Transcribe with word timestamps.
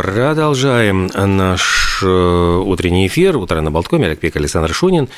Продолжаем 0.00 1.10
наш 1.12 2.04
э, 2.04 2.62
утренний 2.64 3.08
эфир. 3.08 3.36
Утро 3.36 3.60
на 3.60 3.72
Болткоме. 3.72 4.06
Олег 4.06 4.20
Пек, 4.20 4.36
Александр 4.36 4.72
Шунин. 4.72 5.08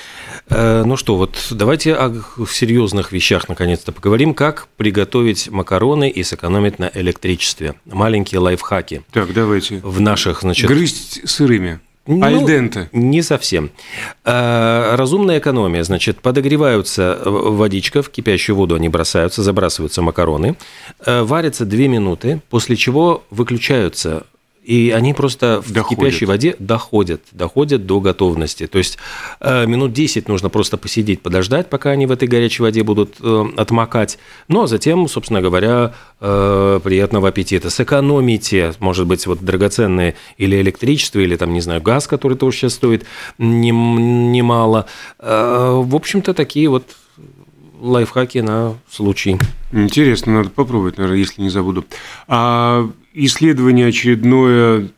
Э, 0.49 0.85
ну 0.87 0.97
что, 0.97 1.17
вот 1.17 1.49
давайте 1.51 1.95
о 1.95 2.15
серьезных 2.49 3.13
вещах 3.13 3.51
наконец-то 3.51 3.93
поговорим. 3.93 4.33
Как 4.33 4.69
приготовить 4.79 5.51
макароны 5.51 6.09
и 6.09 6.23
сэкономить 6.23 6.79
на 6.79 6.91
электричестве. 6.95 7.75
Маленькие 7.85 8.39
лайфхаки. 8.39 9.03
Так, 9.13 9.35
давайте. 9.35 9.81
В 9.85 10.01
наших, 10.01 10.41
значит... 10.41 10.67
Грызть 10.67 11.29
сырыми. 11.29 11.81
Ну, 12.07 12.25
Альденте. 12.25 12.89
Не 12.93 13.21
совсем. 13.21 13.71
Э, 14.25 14.95
разумная 14.95 15.41
экономия. 15.41 15.83
Значит, 15.83 16.23
подогреваются 16.23 17.21
водичка, 17.27 18.01
в 18.01 18.09
кипящую 18.09 18.57
воду 18.57 18.77
они 18.77 18.89
бросаются, 18.89 19.43
забрасываются 19.43 20.01
макароны, 20.01 20.57
варятся 21.05 21.67
2 21.67 21.79
минуты, 21.81 22.41
после 22.49 22.77
чего 22.77 23.25
выключаются 23.29 24.25
и 24.63 24.91
они 24.91 25.15
просто 25.15 25.63
в 25.65 25.73
доходят. 25.73 25.99
кипящей 25.99 26.27
воде 26.27 26.55
доходят, 26.59 27.23
доходят 27.33 27.87
до 27.87 28.01
готовности. 28.01 28.67
То 28.67 28.79
есть 28.79 28.99
э, 29.41 29.67
минут 29.67 29.93
10 29.93 30.29
нужно 30.29 30.51
просто 30.51 30.77
посидеть, 30.77 31.23
подождать, 31.23 31.71
пока 31.71 31.91
они 31.91 32.07
в 32.07 32.13
этой 32.13 32.29
горячей 32.29 32.63
воде 32.63 32.83
будут 32.83 33.17
э, 33.21 33.45
отмокать. 33.57 34.19
Ну, 34.49 34.63
а 34.63 34.67
затем, 34.67 35.09
собственно 35.09 35.41
говоря, 35.41 35.95
э, 36.21 36.81
приятного 36.85 37.29
аппетита. 37.29 37.71
Сэкономите, 37.71 38.75
может 38.81 39.07
быть, 39.07 39.27
вот 39.27 39.43
драгоценное 39.43 40.15
или 40.37 40.61
электричество, 40.61 41.21
или 41.21 41.37
там, 41.37 41.53
не 41.53 41.61
знаю, 41.61 41.81
газ, 41.81 42.07
который 42.07 42.37
тоже 42.37 42.59
сейчас 42.59 42.75
стоит 42.75 43.07
немало. 43.39 44.87
В 45.19 45.95
общем-то, 45.95 46.35
такие 46.35 46.69
вот 46.69 46.85
лайфхаки 47.81 48.39
на 48.39 48.77
случай. 48.89 49.39
Интересно, 49.73 50.35
надо 50.35 50.51
попробовать, 50.51 50.99
наверное, 50.99 51.19
если 51.19 51.43
не 51.43 51.51
забуду. 51.51 51.85
А 52.29 52.89
исследование 53.15 53.87
очередное 53.87 54.89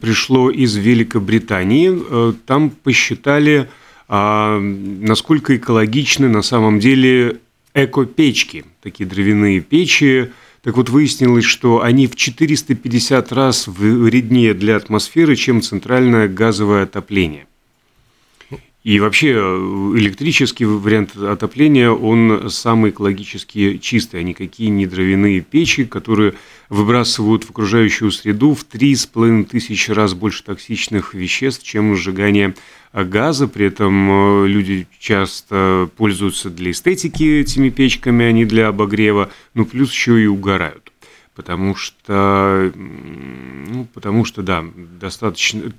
пришло 0.00 0.50
из 0.50 0.76
Великобритании. 0.76 1.92
Э, 1.92 2.32
там 2.46 2.70
посчитали, 2.70 3.68
а, 4.08 4.58
насколько 4.58 5.56
экологичны 5.56 6.28
на 6.28 6.42
самом 6.42 6.78
деле 6.78 7.40
эко-печки, 7.74 8.64
такие 8.82 9.08
дровяные 9.08 9.60
печи. 9.60 10.30
Так 10.62 10.76
вот, 10.76 10.88
выяснилось, 10.88 11.44
что 11.44 11.82
они 11.82 12.06
в 12.06 12.16
450 12.16 13.32
раз 13.32 13.66
вреднее 13.66 14.54
для 14.54 14.76
атмосферы, 14.76 15.36
чем 15.36 15.60
центральное 15.60 16.28
газовое 16.28 16.84
отопление. 16.84 17.46
И 18.84 19.00
вообще 19.00 19.32
э, 19.32 19.92
электрический 19.96 20.66
вариант 20.66 21.16
отопления, 21.16 21.90
он 21.90 22.50
самый 22.50 22.90
экологически 22.90 23.78
чистый, 23.78 24.20
а 24.20 24.22
никакие 24.22 24.68
не 24.68 24.86
дровяные 24.86 25.40
печи, 25.40 25.86
которые 25.86 26.34
выбрасывают 26.68 27.44
в 27.44 27.50
окружающую 27.50 28.10
среду 28.10 28.52
в 28.52 28.66
3,5 28.70 29.44
тысячи 29.44 29.90
раз 29.90 30.12
больше 30.12 30.44
токсичных 30.44 31.14
веществ, 31.14 31.64
чем 31.64 31.96
сжигание 31.96 32.54
газа. 32.92 33.48
При 33.48 33.66
этом 33.66 34.44
э, 34.44 34.48
люди 34.48 34.86
часто 34.98 35.88
пользуются 35.96 36.50
для 36.50 36.70
эстетики 36.70 37.40
этими 37.40 37.70
печками, 37.70 38.26
а 38.26 38.32
не 38.32 38.44
для 38.44 38.68
обогрева, 38.68 39.30
ну 39.54 39.64
плюс 39.64 39.90
еще 39.92 40.22
и 40.22 40.26
угорают. 40.26 40.92
Потому 41.34 41.74
что, 41.74 42.70
ну, 42.76 43.88
потому 43.94 44.26
что, 44.26 44.42
да, 44.42 44.62
достаточно, 45.00 45.72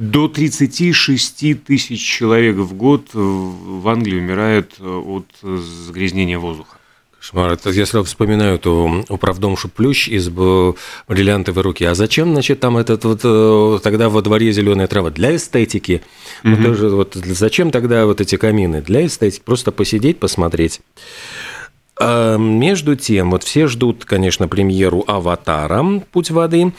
до 0.00 0.28
36 0.28 1.62
тысяч 1.62 2.02
человек 2.02 2.56
в 2.56 2.74
год 2.74 3.10
в 3.12 3.86
Англии 3.86 4.18
умирает 4.18 4.72
э, 4.80 4.84
от 4.84 5.26
загрязнения 5.42 6.38
воздуха. 6.38 6.78
Кошмар. 7.18 7.52
Это 7.52 7.68
если 7.68 8.02
вспоминаю, 8.02 8.58
то 8.58 9.04
управдомшу 9.10 9.68
Плющ 9.68 10.08
из 10.08 10.30
бриллиантовой 10.30 11.62
руки. 11.62 11.84
А 11.84 11.94
зачем, 11.94 12.32
значит, 12.32 12.60
там 12.60 12.78
этот 12.78 13.04
вот 13.04 13.20
э, 13.24 13.78
тогда 13.82 14.08
во 14.08 14.22
дворе 14.22 14.52
зеленая 14.52 14.86
трава? 14.86 15.10
Для 15.10 15.36
эстетики. 15.36 16.00
Угу. 16.44 16.54
Вот, 16.54 16.64
тоже, 16.64 16.88
вот 16.88 17.14
зачем 17.14 17.70
тогда 17.70 18.06
вот 18.06 18.22
эти 18.22 18.36
камины? 18.36 18.80
Для 18.80 19.04
эстетики. 19.04 19.42
Просто 19.44 19.70
посидеть, 19.70 20.18
посмотреть. 20.18 20.80
А 22.00 22.38
между 22.38 22.96
тем, 22.96 23.32
вот 23.32 23.42
все 23.42 23.66
ждут, 23.66 24.06
конечно, 24.06 24.48
премьеру 24.48 25.04
«Аватара. 25.06 25.84
Путь 26.10 26.30
воды». 26.30 26.72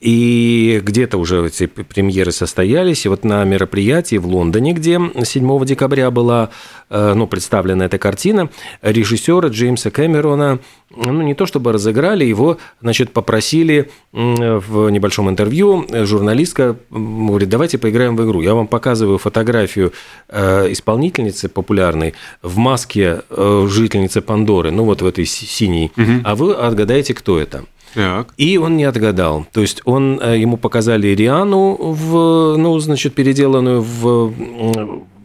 И 0.00 0.80
где-то 0.82 1.18
уже 1.18 1.46
эти 1.46 1.66
премьеры 1.66 2.32
состоялись. 2.32 3.06
И 3.06 3.08
вот 3.08 3.24
на 3.24 3.44
мероприятии 3.44 4.16
в 4.16 4.26
Лондоне, 4.26 4.72
где 4.72 5.00
7 5.22 5.64
декабря 5.64 6.10
была 6.10 6.50
э, 6.90 7.14
ну, 7.14 7.26
представлена 7.26 7.86
эта 7.86 7.98
картина, 7.98 8.50
режиссера 8.82 9.48
Джеймса 9.48 9.90
Кэмерона, 9.90 10.60
ну, 10.94 11.22
не 11.22 11.34
то 11.34 11.46
чтобы 11.46 11.72
разыграли, 11.72 12.24
его, 12.24 12.58
значит, 12.80 13.12
попросили 13.12 13.90
в 14.12 14.88
небольшом 14.88 15.28
интервью, 15.28 15.84
журналистка 15.90 16.76
говорит, 16.90 17.48
давайте 17.48 17.78
поиграем 17.78 18.16
в 18.16 18.24
игру. 18.24 18.40
Я 18.40 18.54
вам 18.54 18.68
показываю 18.68 19.18
фотографию 19.18 19.92
э, 20.28 20.72
исполнительницы 20.72 21.48
популярной 21.48 22.14
в 22.42 22.56
маске 22.56 23.22
э, 23.28 23.66
жительницы 23.68 24.20
Пандоры, 24.20 24.70
ну, 24.70 24.84
вот 24.84 25.02
в 25.02 25.06
этой 25.06 25.24
синей, 25.26 25.90
угу. 25.96 26.22
а 26.24 26.34
вы 26.34 26.54
отгадаете, 26.54 27.14
кто 27.14 27.38
это. 27.38 27.64
Так. 27.94 28.34
И 28.36 28.58
он 28.58 28.76
не 28.76 28.84
отгадал. 28.84 29.46
То 29.52 29.60
есть 29.60 29.82
он, 29.84 30.20
э, 30.20 30.38
ему 30.38 30.56
показали 30.56 31.08
Риану, 31.08 31.76
в, 31.78 32.56
ну, 32.56 32.78
значит, 32.78 33.14
переделанную 33.14 33.82
в, 33.82 34.32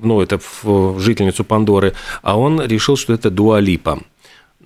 ну, 0.01 0.21
это 0.21 0.39
в 0.63 0.99
жительницу 0.99 1.43
Пандоры, 1.43 1.93
а 2.21 2.37
он 2.37 2.61
решил, 2.61 2.97
что 2.97 3.13
это 3.13 3.29
Дуалипа. 3.29 3.99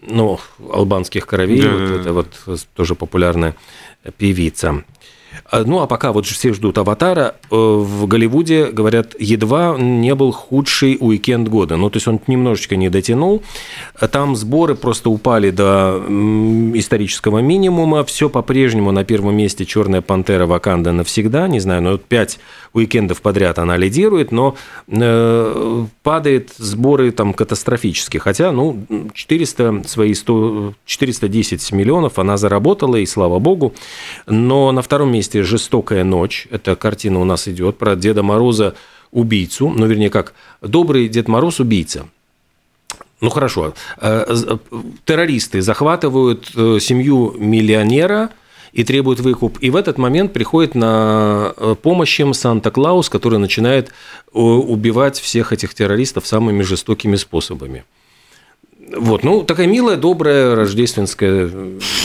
Ну, 0.07 0.39
албанских 0.71 1.25
кровей, 1.25 1.61
да, 1.61 1.69
вот 1.69 1.87
да, 1.87 1.95
это 1.95 2.13
вот 2.13 2.67
тоже 2.75 2.93
популярная 2.95 3.55
певица. 4.17 4.83
А, 5.49 5.63
ну, 5.63 5.81
а 5.81 5.87
пока 5.87 6.11
вот 6.11 6.25
все 6.25 6.53
ждут 6.53 6.77
«Аватара», 6.77 7.35
э, 7.51 7.55
в 7.55 8.07
Голливуде, 8.07 8.67
говорят, 8.71 9.15
едва 9.19 9.75
не 9.77 10.15
был 10.15 10.31
худший 10.31 10.97
уикенд 10.99 11.47
года. 11.47 11.77
Ну, 11.77 11.89
то 11.89 11.97
есть 11.97 12.07
он 12.07 12.19
немножечко 12.27 12.75
не 12.75 12.89
дотянул. 12.89 13.43
Там 14.11 14.35
сборы 14.35 14.75
просто 14.75 15.09
упали 15.09 15.51
до 15.51 16.03
исторического 16.75 17.39
минимума. 17.39 18.03
Все 18.03 18.29
по-прежнему 18.29 18.91
на 18.91 19.03
первом 19.03 19.35
месте 19.35 19.65
«Черная 19.65 20.01
пантера» 20.01 20.45
Ваканда 20.45 20.91
навсегда. 20.91 21.47
Не 21.47 21.59
знаю, 21.59 21.81
но 21.81 21.91
вот 21.91 22.05
пять 22.05 22.39
уикендов 22.73 23.21
подряд 23.21 23.59
она 23.59 23.77
лидирует, 23.77 24.31
но 24.31 24.55
э, 24.87 25.85
падает 26.03 26.51
сборы 26.57 27.11
там 27.11 27.33
катастрофически. 27.33 28.17
Хотя, 28.17 28.51
ну, 28.51 28.85
400, 29.13 29.83
свои 29.87 30.13
100, 30.13 30.73
410 30.85 31.71
миллионов 31.71 32.19
она 32.19 32.37
заработала, 32.37 32.97
и 32.97 33.05
слава 33.05 33.39
богу. 33.39 33.73
Но 34.27 34.71
на 34.71 34.81
втором 34.81 35.11
месте 35.11 35.24
«Жестокая 35.33 36.03
ночь». 36.03 36.47
Эта 36.51 36.75
картина 36.75 37.19
у 37.19 37.23
нас 37.23 37.47
идет 37.47 37.77
про 37.77 37.95
Деда 37.95 38.23
Мороза 38.23 38.75
убийцу, 39.11 39.69
ну, 39.69 39.85
вернее, 39.85 40.09
как 40.09 40.33
добрый 40.61 41.07
Дед 41.07 41.27
Мороз 41.27 41.59
убийца. 41.59 42.07
Ну 43.21 43.29
хорошо, 43.29 43.73
э, 44.01 44.25
э, 44.27 44.57
террористы 45.05 45.61
захватывают 45.61 46.47
семью 46.81 47.33
миллионера– 47.37 48.29
и 48.75 48.83
требует 48.83 49.21
выкуп. 49.21 49.57
И 49.61 49.69
в 49.69 49.77
этот 49.77 49.97
момент 49.97 50.33
приходит 50.33 50.75
на 50.75 51.53
э, 51.55 51.75
помощь 51.81 52.19
им 52.19 52.33
Санта-Клаус, 52.33 53.09
который 53.09 53.39
начинает 53.39 53.87
э, 53.87 53.91
убивать 54.33 55.17
всех 55.17 55.53
этих 55.53 55.73
террористов 55.73 56.27
самыми 56.27 56.61
жестокими 56.61 57.15
способами. 57.15 57.85
Вот, 58.91 59.23
ну, 59.23 59.41
такая 59.43 59.65
милая, 59.65 59.97
добрая, 59.97 60.55
рождественская, 60.55 61.49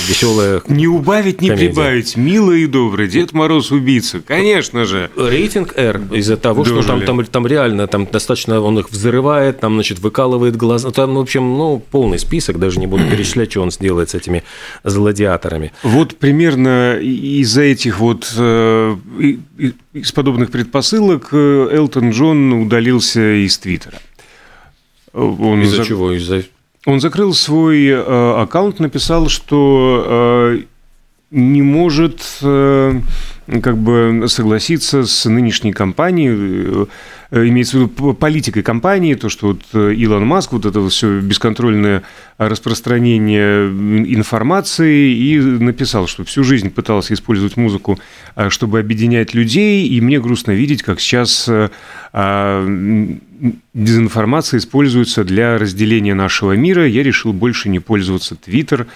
веселая. 0.09 0.63
Не 0.69 0.87
убавить, 0.89 1.43
не 1.43 1.49
комедия. 1.49 1.69
прибавить. 1.69 2.17
Милая 2.17 2.59
и 2.59 2.67
добрая. 2.67 3.07
Дед 3.07 3.33
Мороз 3.33 3.71
убийца. 3.71 4.21
Конечно 4.27 4.87
же. 4.87 5.11
Рейтинг 5.15 5.77
R 5.77 6.01
из-за 6.13 6.39
того, 6.39 6.65
Дожили. 6.65 6.81
что 6.81 6.89
там, 6.89 7.05
там, 7.05 7.25
там 7.27 7.47
реально 7.47 7.87
там 7.87 8.07
достаточно 8.11 8.61
он 8.61 8.79
их 8.79 8.91
взрывает, 8.91 9.61
там, 9.61 9.75
значит, 9.75 9.99
выкалывает 9.99 10.57
глаза. 10.57 10.91
Там, 10.91 11.17
в 11.17 11.21
общем, 11.21 11.43
ну, 11.43 11.83
полный 11.91 12.19
список, 12.19 12.59
даже 12.59 12.81
не 12.81 12.87
буду 12.87 13.05
перечислять, 13.11 13.51
что 13.51 13.61
он 13.61 13.71
сделает 13.71 14.11
с 14.11 14.15
этими 14.15 14.43
злодиаторами. 14.83 15.73
Вот 15.83 16.17
примерно 16.17 16.99
из-за 16.99 17.63
этих 17.63 18.01
вот 18.01 18.33
э, 18.37 18.97
из 19.93 20.13
подобных 20.13 20.51
предпосылок 20.51 21.29
э, 21.33 21.69
Элтон 21.73 22.11
Джон 22.11 22.55
удалился 22.55 23.45
из 23.45 23.59
Твиттера. 23.59 23.99
Из-за 25.13 25.77
за... 25.77 25.85
чего? 25.85 26.13
Из-за 26.13 26.45
он 26.87 27.01
закрыл 27.01 27.35
свой 27.35 27.87
э, 27.87 28.43
аккаунт, 28.43 28.81
написал, 28.81 29.29
что 29.29 30.05
э, 30.07 30.63
не 31.31 31.63
может 31.63 32.23
э, 32.43 33.01
как 33.63 33.77
бы 33.77 34.25
согласиться 34.29 35.05
с 35.05 35.29
нынешней 35.29 35.73
компанией, 35.73 36.87
э, 37.31 37.49
имеется 37.49 37.79
в 37.79 37.81
виду 37.81 38.15
политикой 38.15 38.63
компании, 38.63 39.15
то, 39.15 39.29
что 39.29 39.49
вот 39.49 39.63
э, 39.73 39.95
Илон 39.95 40.25
Маск, 40.25 40.53
вот 40.53 40.67
это 40.67 40.89
все 40.89 41.21
бесконтрольное 41.21 42.03
распространение 42.39 43.67
информации, 43.67 45.13
и 45.13 45.39
написал, 45.41 46.07
что 46.07 46.25
всю 46.25 46.45
жизнь 46.45 46.71
пытался 46.71 47.15
использовать 47.15 47.57
музыку, 47.57 47.99
э, 48.37 48.51
чтобы 48.51 48.79
объединять 48.79 49.35
людей, 49.35 49.87
и 49.89 50.01
мне 50.01 50.21
грустно 50.21 50.53
видеть, 50.53 50.83
как 50.83 51.01
сейчас 51.01 51.51
дезинформация 53.73 54.59
используется 54.59 55.25
для 55.25 55.59
разделения 55.59 56.15
нашего 56.15 56.53
мира. 56.53 56.87
Я 56.87 57.03
решил 57.03 57.33
больше 57.33 57.69
не 57.69 57.79
пользоваться 57.79 58.35
Твиттер, 58.35 58.87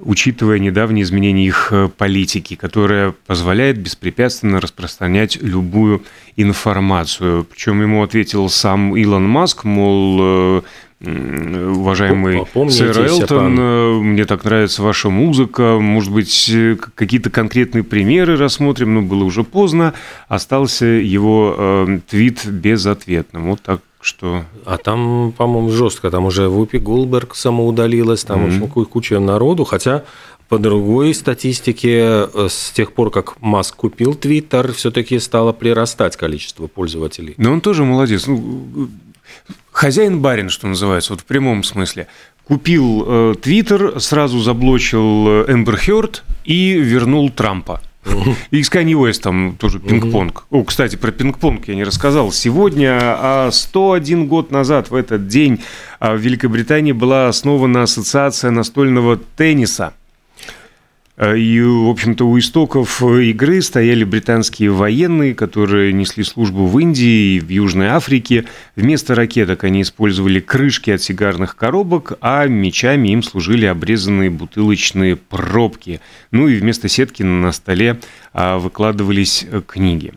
учитывая 0.00 0.58
недавние 0.58 1.02
изменения 1.02 1.46
их 1.46 1.68
э, 1.72 1.88
политики, 1.88 2.54
которая 2.54 3.14
позволяет 3.26 3.78
беспрепятственно 3.78 4.60
распространять 4.60 5.36
любую 5.40 6.04
информацию. 6.36 7.44
Причем 7.44 7.82
ему 7.82 8.02
ответил 8.02 8.48
сам 8.48 8.96
Илон 8.96 9.28
Маск, 9.28 9.64
мол, 9.64 10.18
э, 10.20 10.62
уважаемый 11.00 12.44
сэр 12.70 13.06
Элтон, 13.06 13.56
э, 13.58 13.98
мне 14.00 14.24
так 14.24 14.44
нравится 14.44 14.82
ваша 14.82 15.10
музыка, 15.10 15.78
может 15.80 16.12
быть, 16.12 16.50
какие-то 16.94 17.30
конкретные 17.30 17.84
примеры 17.84 18.36
рассмотрим, 18.36 18.94
но 18.94 19.02
было 19.02 19.24
уже 19.24 19.44
поздно, 19.44 19.94
остался 20.26 20.86
его 20.86 21.54
э, 21.56 22.00
твит 22.08 22.44
безответным. 22.46 23.50
Вот 23.50 23.62
так 23.62 23.80
что... 24.08 24.44
А 24.64 24.78
там, 24.78 25.32
по-моему, 25.36 25.70
жестко. 25.70 26.10
Там 26.10 26.24
уже 26.24 26.48
Вупи 26.48 26.78
Гулберг 26.78 27.34
самоудалилась, 27.34 28.24
там 28.24 28.46
mm-hmm. 28.46 28.84
куча 28.86 29.20
народу. 29.20 29.64
Хотя 29.64 30.04
по 30.48 30.58
другой 30.58 31.14
статистике, 31.14 32.26
э, 32.32 32.48
с 32.48 32.70
тех 32.70 32.92
пор, 32.92 33.10
как 33.10 33.40
Маск 33.40 33.76
купил 33.76 34.14
Твиттер, 34.14 34.72
все-таки 34.72 35.18
стало 35.18 35.52
прирастать 35.52 36.16
количество 36.16 36.66
пользователей. 36.66 37.34
Но 37.36 37.52
он 37.52 37.60
тоже 37.60 37.84
молодец. 37.84 38.26
Ну, 38.26 38.88
хозяин-барин, 39.72 40.48
что 40.48 40.66
называется, 40.66 41.12
вот 41.12 41.20
в 41.20 41.24
прямом 41.24 41.64
смысле. 41.64 42.06
Купил 42.44 43.04
э, 43.06 43.34
Твиттер, 43.40 43.96
э, 43.96 44.00
сразу 44.00 44.40
заблочил 44.40 45.44
Эмбер 45.46 45.76
Хёрд 45.76 46.24
и 46.44 46.72
вернул 46.72 47.28
Трампа. 47.30 47.82
И 48.50 48.62
с 48.62 48.70
Kanye 48.70 48.92
West 48.92 49.22
там 49.22 49.56
тоже 49.58 49.78
пинг-понг. 49.78 50.44
О, 50.50 50.64
кстати, 50.64 50.96
про 50.96 51.10
пинг-понг 51.10 51.66
я 51.66 51.74
не 51.74 51.84
рассказал. 51.84 52.32
Сегодня, 52.32 52.98
а 53.00 53.50
101 53.52 54.26
год 54.26 54.50
назад, 54.50 54.90
в 54.90 54.94
этот 54.94 55.28
день, 55.28 55.60
а, 55.98 56.14
в 56.14 56.18
Великобритании 56.18 56.92
была 56.92 57.28
основана 57.28 57.82
Ассоциация 57.82 58.50
настольного 58.50 59.18
тенниса. 59.36 59.92
Э, 61.18 61.36
и, 61.36 61.60
в 61.60 61.88
общем-то, 61.88 62.26
у 62.26 62.38
истоков 62.38 63.02
игры 63.02 63.60
стояли 63.60 64.04
британские 64.04 64.70
военные, 64.70 65.34
которые 65.34 65.92
несли 65.92 66.24
службу 66.24 66.66
в 66.66 66.78
Индии 66.78 67.36
и 67.36 67.40
в 67.40 67.48
Южной 67.48 67.88
Африке. 67.88 68.44
Вместо 68.76 69.14
ракеток 69.14 69.64
они 69.64 69.82
использовали 69.82 70.40
крышки 70.40 70.90
от 70.90 71.02
сигарных 71.02 71.56
коробок, 71.56 72.12
а 72.20 72.46
мечами 72.46 73.08
им 73.08 73.22
служили 73.22 73.66
обрезанные 73.66 74.30
бутылочные 74.30 75.16
пробки. 75.16 76.00
Ну 76.30 76.48
и 76.48 76.56
вместо 76.56 76.88
сетки 76.88 77.22
на 77.22 77.50
столе 77.52 77.98
а, 78.32 78.58
выкладывались 78.58 79.46
книги. 79.66 80.14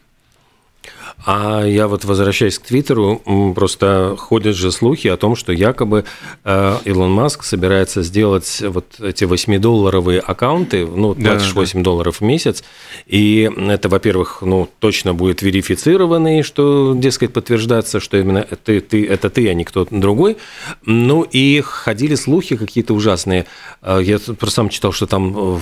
А 1.25 1.63
я 1.63 1.87
вот 1.87 2.03
возвращаясь 2.03 2.57
к 2.57 2.63
Твиттеру, 2.63 3.21
просто 3.55 4.15
ходят 4.17 4.55
же 4.55 4.71
слухи 4.71 5.07
о 5.07 5.17
том, 5.17 5.35
что 5.35 5.53
якобы 5.53 6.05
э, 6.43 6.77
Илон 6.85 7.11
Маск 7.11 7.43
собирается 7.43 8.01
сделать 8.01 8.61
вот 8.65 8.99
эти 8.99 9.25
8-долларовые 9.25 10.19
аккаунты, 10.19 10.85
ну, 10.85 11.13
28 11.13 11.73
да, 11.73 11.77
да. 11.79 11.83
долларов 11.83 12.17
в 12.17 12.21
месяц, 12.21 12.63
и 13.05 13.49
это, 13.55 13.89
во-первых, 13.89 14.39
ну, 14.41 14.67
точно 14.79 15.13
будет 15.13 15.41
верифицированный, 15.41 16.41
что, 16.41 16.93
дескать, 16.95 17.33
подтверждается, 17.33 17.99
что 17.99 18.17
именно 18.17 18.41
ты, 18.63 18.79
ты, 18.79 19.05
это 19.05 19.29
ты, 19.29 19.47
а 19.49 19.53
не 19.53 19.63
кто-то 19.63 19.95
другой. 19.95 20.37
Ну, 20.85 21.21
и 21.21 21.61
ходили 21.61 22.15
слухи 22.15 22.55
какие-то 22.55 22.93
ужасные. 22.93 23.45
Э, 23.81 23.99
я 24.01 24.17
просто 24.19 24.55
сам 24.55 24.69
читал, 24.69 24.91
что 24.91 25.05
там 25.05 25.59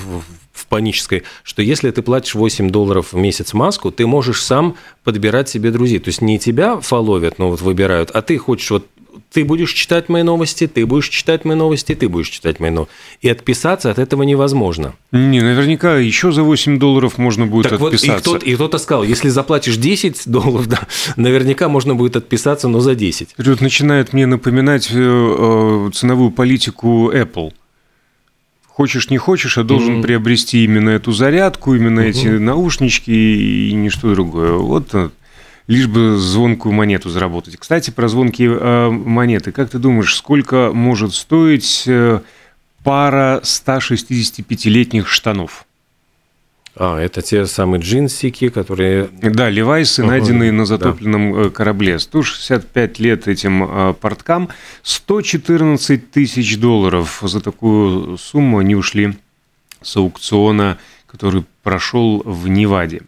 в 0.59 0.67
панической, 0.67 1.23
что 1.43 1.61
если 1.61 1.89
ты 1.91 2.01
платишь 2.01 2.35
8 2.35 2.69
долларов 2.69 3.13
в 3.13 3.15
месяц 3.15 3.53
маску, 3.53 3.91
ты 3.91 4.05
можешь 4.05 4.43
сам 4.43 4.75
подбирать 5.03 5.48
себе 5.49 5.71
друзей. 5.71 5.99
То 5.99 6.09
есть 6.09 6.21
не 6.21 6.39
тебя 6.39 6.79
фоловят, 6.79 7.39
но 7.39 7.49
вот 7.49 7.61
выбирают, 7.61 8.11
а 8.11 8.21
ты 8.21 8.37
хочешь 8.37 8.71
вот 8.71 8.85
ты 9.31 9.45
будешь 9.45 9.73
читать 9.73 10.09
мои 10.09 10.23
новости, 10.23 10.67
ты 10.67 10.85
будешь 10.85 11.09
читать 11.09 11.45
мои 11.45 11.55
новости, 11.55 11.93
ты 11.93 12.09
будешь 12.09 12.29
читать 12.29 12.59
мои 12.59 12.71
новости. 12.71 12.93
И 13.21 13.29
отписаться 13.29 13.91
от 13.91 13.99
этого 13.99 14.23
невозможно. 14.23 14.95
Не, 15.11 15.41
наверняка 15.41 15.97
еще 15.97 16.31
за 16.31 16.43
8 16.43 16.79
долларов 16.79 17.17
можно 17.17 17.45
будет 17.45 17.69
так 17.69 17.81
отписаться. 17.81 18.11
Вот, 18.11 18.17
и, 18.17 18.21
кто-то, 18.21 18.45
и 18.45 18.55
кто-то 18.55 18.77
сказал, 18.77 19.03
если 19.03 19.29
заплатишь 19.29 19.77
10 19.77 20.23
долларов, 20.25 20.67
да, 20.67 20.79
наверняка 21.15 21.69
можно 21.69 21.95
будет 21.95 22.15
отписаться, 22.15 22.67
но 22.67 22.79
за 22.79 22.95
10. 22.95 23.35
Это 23.37 23.57
начинает 23.61 24.13
мне 24.13 24.25
напоминать 24.25 24.89
э, 24.91 24.95
э, 24.95 25.91
ценовую 25.93 26.31
политику 26.31 27.11
Apple 27.11 27.53
хочешь 28.79 29.09
не 29.09 29.17
хочешь, 29.17 29.57
а 29.57 29.65
должен 29.65 29.99
mm-hmm. 29.99 30.03
приобрести 30.03 30.63
именно 30.63 30.91
эту 30.91 31.11
зарядку, 31.11 31.75
именно 31.75 31.99
mm-hmm. 31.99 32.09
эти 32.09 32.27
наушнички 32.27 33.11
и 33.69 33.73
ничто 33.73 34.13
другое. 34.13 34.53
Вот 34.53 34.87
э, 34.93 35.09
лишь 35.69 35.87
бы 35.87 36.17
звонкую 36.17 36.73
монету 36.73 37.09
заработать. 37.11 37.55
Кстати, 37.57 37.91
про 37.91 38.07
звонкие 38.07 38.57
э, 38.59 38.89
монеты. 38.89 39.51
Как 39.51 39.69
ты 39.69 39.77
думаешь, 39.77 40.15
сколько 40.15 40.71
может 40.73 41.13
стоить 41.13 41.83
э, 41.85 42.21
пара 42.83 43.39
165-летних 43.43 45.07
штанов? 45.07 45.67
А, 46.75 46.99
это 46.99 47.21
те 47.21 47.45
самые 47.45 47.81
джинсики, 47.81 48.49
которые... 48.49 49.09
Да, 49.21 49.51
левайсы, 49.51 50.03
найденные 50.03 50.51
на 50.51 50.65
затопленном 50.65 51.33
да. 51.33 51.41
Э, 51.41 51.49
корабле. 51.51 51.99
165 51.99 52.97
лет 52.97 53.27
этим 53.27 53.63
э, 53.63 53.93
порткам, 53.93 54.49
114 54.81 56.09
тысяч 56.09 56.57
долларов. 56.57 57.19
За 57.21 57.41
такую 57.41 58.17
сумму 58.17 58.57
они 58.57 58.73
ушли 58.73 59.13
с 59.83 59.95
аукциона, 59.97 60.79
который 61.05 61.45
прошел 61.61 62.23
в 62.25 62.47
Неваде. 62.47 63.01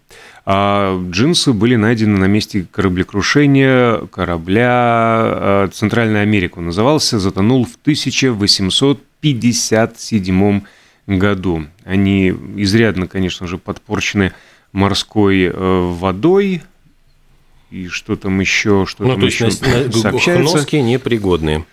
А 0.46 1.02
джинсы 1.10 1.52
были 1.54 1.76
найдены 1.76 2.18
на 2.18 2.26
месте 2.26 2.66
кораблекрушения 2.72 3.98
корабля 4.08 5.22
э, 5.24 5.70
«Центральная 5.72 6.24
Америка». 6.24 6.60
Назывался, 6.62 7.20
затонул 7.20 7.66
в 7.66 7.76
1857 7.82 10.62
году. 11.08 11.66
Они 11.86 12.34
изрядно, 12.56 13.08
конечно 13.08 13.46
же, 13.46 13.60
подпорчены 13.60 14.34
морской 14.72 15.44
э, 15.44 15.52
водой, 15.54 16.64
и 17.70 17.88
что 17.88 18.16
там 18.16 18.40
еще, 18.40 18.88
что 18.88 19.04
ну, 19.04 19.12
там 19.12 19.20
то 19.22 19.28
еще 19.28 19.46
есть 19.46 19.64
сообщается. 20.02 20.78
Непригодные. 20.78 21.66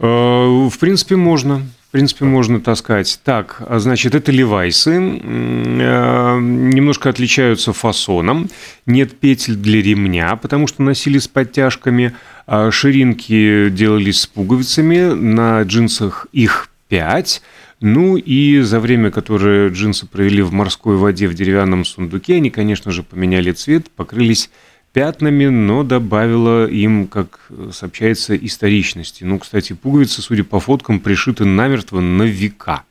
Э, 0.00 0.68
в 0.68 0.78
принципе, 0.78 1.16
можно. 1.16 1.62
В 1.94 1.96
принципе, 1.96 2.24
можно 2.24 2.60
таскать. 2.60 3.20
Так, 3.22 3.62
а 3.68 3.78
значит, 3.78 4.16
это 4.16 4.32
левайсы. 4.32 4.90
Э, 4.96 6.40
немножко 6.40 7.08
отличаются 7.08 7.72
фасоном. 7.72 8.50
Нет 8.84 9.16
петель 9.20 9.54
для 9.54 9.80
ремня, 9.80 10.34
потому 10.34 10.66
что 10.66 10.82
носили 10.82 11.18
с 11.18 11.28
подтяжками. 11.28 12.16
А 12.48 12.72
ширинки 12.72 13.68
делались 13.70 14.22
с 14.22 14.26
пуговицами. 14.26 15.14
На 15.14 15.62
джинсах 15.62 16.26
их 16.32 16.68
5. 16.88 17.42
Ну 17.80 18.16
и 18.16 18.58
за 18.62 18.80
время, 18.80 19.12
которое 19.12 19.68
джинсы 19.68 20.06
провели 20.08 20.42
в 20.42 20.52
морской 20.52 20.96
воде 20.96 21.28
в 21.28 21.34
деревянном 21.34 21.84
сундуке, 21.84 22.34
они, 22.34 22.50
конечно 22.50 22.90
же, 22.90 23.04
поменяли 23.04 23.52
цвет, 23.52 23.88
покрылись 23.92 24.50
пятнами, 24.94 25.46
но 25.46 25.82
добавило 25.82 26.66
им, 26.66 27.08
как 27.08 27.40
сообщается, 27.72 28.34
историчности. 28.34 29.24
Ну, 29.24 29.38
кстати, 29.38 29.74
пуговицы, 29.74 30.22
судя 30.22 30.44
по 30.44 30.60
фоткам, 30.60 31.00
пришиты 31.00 31.44
намертво 31.44 32.00
на 32.00 32.22
века. 32.22 32.84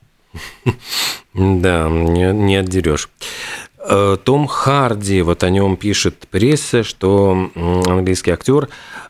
Да, 1.35 1.89
не, 1.89 2.31
не 2.31 2.57
отдерешь. 2.57 3.09
Э, 3.79 4.17
Том 4.23 4.45
Харди, 4.45 5.23
вот 5.23 5.43
о 5.43 5.49
нем 5.49 5.77
пишет 5.77 6.27
пресса, 6.29 6.83
что 6.83 7.49
английский 7.55 8.29
актер 8.29 8.69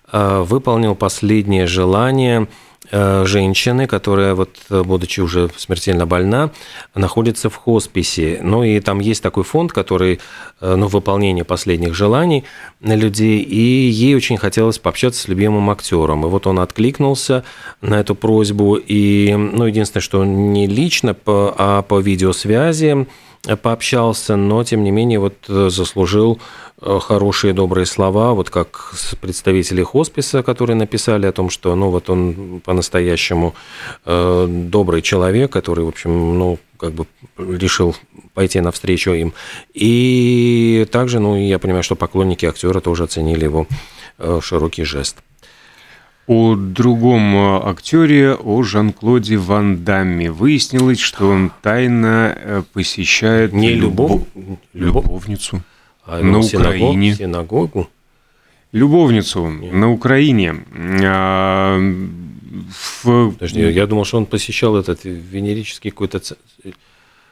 э, 0.09 0.39
выполнил 0.47 0.95
последнее 0.95 1.67
желание– 1.67 2.47
женщины, 2.91 3.87
которая, 3.87 4.35
вот, 4.35 4.57
будучи 4.69 5.19
уже 5.21 5.49
смертельно 5.55 6.05
больна, 6.05 6.51
находится 6.95 7.49
в 7.49 7.55
хосписе. 7.55 8.39
Ну 8.43 8.63
и 8.63 8.79
там 8.79 8.99
есть 8.99 9.23
такой 9.23 9.43
фонд, 9.43 9.71
который, 9.71 10.19
э, 10.61 10.75
ну, 10.75 10.87
выполнение 10.87 11.43
последних 11.43 11.95
желаний 11.95 12.43
людей, 12.81 13.39
и 13.39 13.89
ей 13.89 14.15
очень 14.15 14.37
хотелось 14.37 14.79
пообщаться 14.79 15.21
с 15.21 15.27
любимым 15.27 15.69
актером. 15.69 16.25
И 16.25 16.29
вот 16.29 16.47
он 16.47 16.59
откликнулся 16.59 17.43
на 17.81 17.99
эту 17.99 18.15
просьбу, 18.15 18.75
и, 18.75 19.33
ну, 19.33 19.65
единственное, 19.65 20.01
что 20.01 20.23
не 20.25 20.67
лично, 20.67 21.15
а 21.25 21.81
по 21.81 21.99
видеосвязи 21.99 23.07
пообщался, 23.61 24.35
но, 24.35 24.63
тем 24.63 24.83
не 24.83 24.91
менее, 24.91 25.19
вот 25.19 25.35
заслужил 25.47 26.39
Э, 26.85 26.99
хорошие 26.99 27.53
добрые 27.53 27.85
слова, 27.85 28.33
вот 28.33 28.49
как 28.49 28.93
представители 29.21 29.81
хосписа, 29.83 30.43
которые 30.43 30.75
написали 30.75 31.25
о 31.25 31.31
том, 31.31 31.49
что 31.49 31.75
ну 31.75 31.89
вот 31.89 32.09
он 32.09 32.61
по-настоящему 32.65 33.55
э, 34.05 34.47
добрый 34.49 35.01
человек, 35.01 35.49
который, 35.49 35.85
в 35.85 35.87
общем, 35.87 36.37
ну 36.37 36.59
как 36.77 36.91
бы 36.91 37.05
решил 37.37 37.95
пойти 38.33 38.59
навстречу 38.59 39.11
им. 39.11 39.33
И 39.73 40.85
также, 40.91 41.19
ну 41.19 41.37
я 41.37 41.57
понимаю, 41.57 41.83
что 41.83 41.95
поклонники 41.95 42.45
актера 42.45 42.81
тоже 42.81 43.05
оценили 43.05 43.45
его 43.45 43.65
э, 44.17 44.39
широкий 44.41 44.83
жест. 44.83 45.17
О 46.25 46.55
другом 46.55 47.35
актере, 47.67 48.33
о 48.33 48.63
Жан-Клоде 48.63 49.37
Ван 49.37 49.83
Дамме. 49.83 50.31
Выяснилось, 50.31 50.99
что 50.99 51.27
он 51.27 51.51
тайно 51.61 52.65
посещает 52.73 53.51
Не 53.51 53.73
любов... 53.73 54.23
любовницу 54.73 55.61
а 56.05 56.21
на 56.21 56.39
Украине. 56.39 57.15
Синагогу? 57.15 57.89
Любовницу 58.71 59.47
Нет. 59.49 59.73
на 59.73 59.91
Украине. 59.91 60.55
А, 61.03 61.77
в... 63.03 63.31
Подожди, 63.31 63.61
я 63.61 63.87
думал, 63.87 64.03
что 64.03 64.17
он 64.17 64.25
посещал 64.25 64.75
этот 64.75 65.03
венерический 65.03 65.91
какой-то 65.91 66.21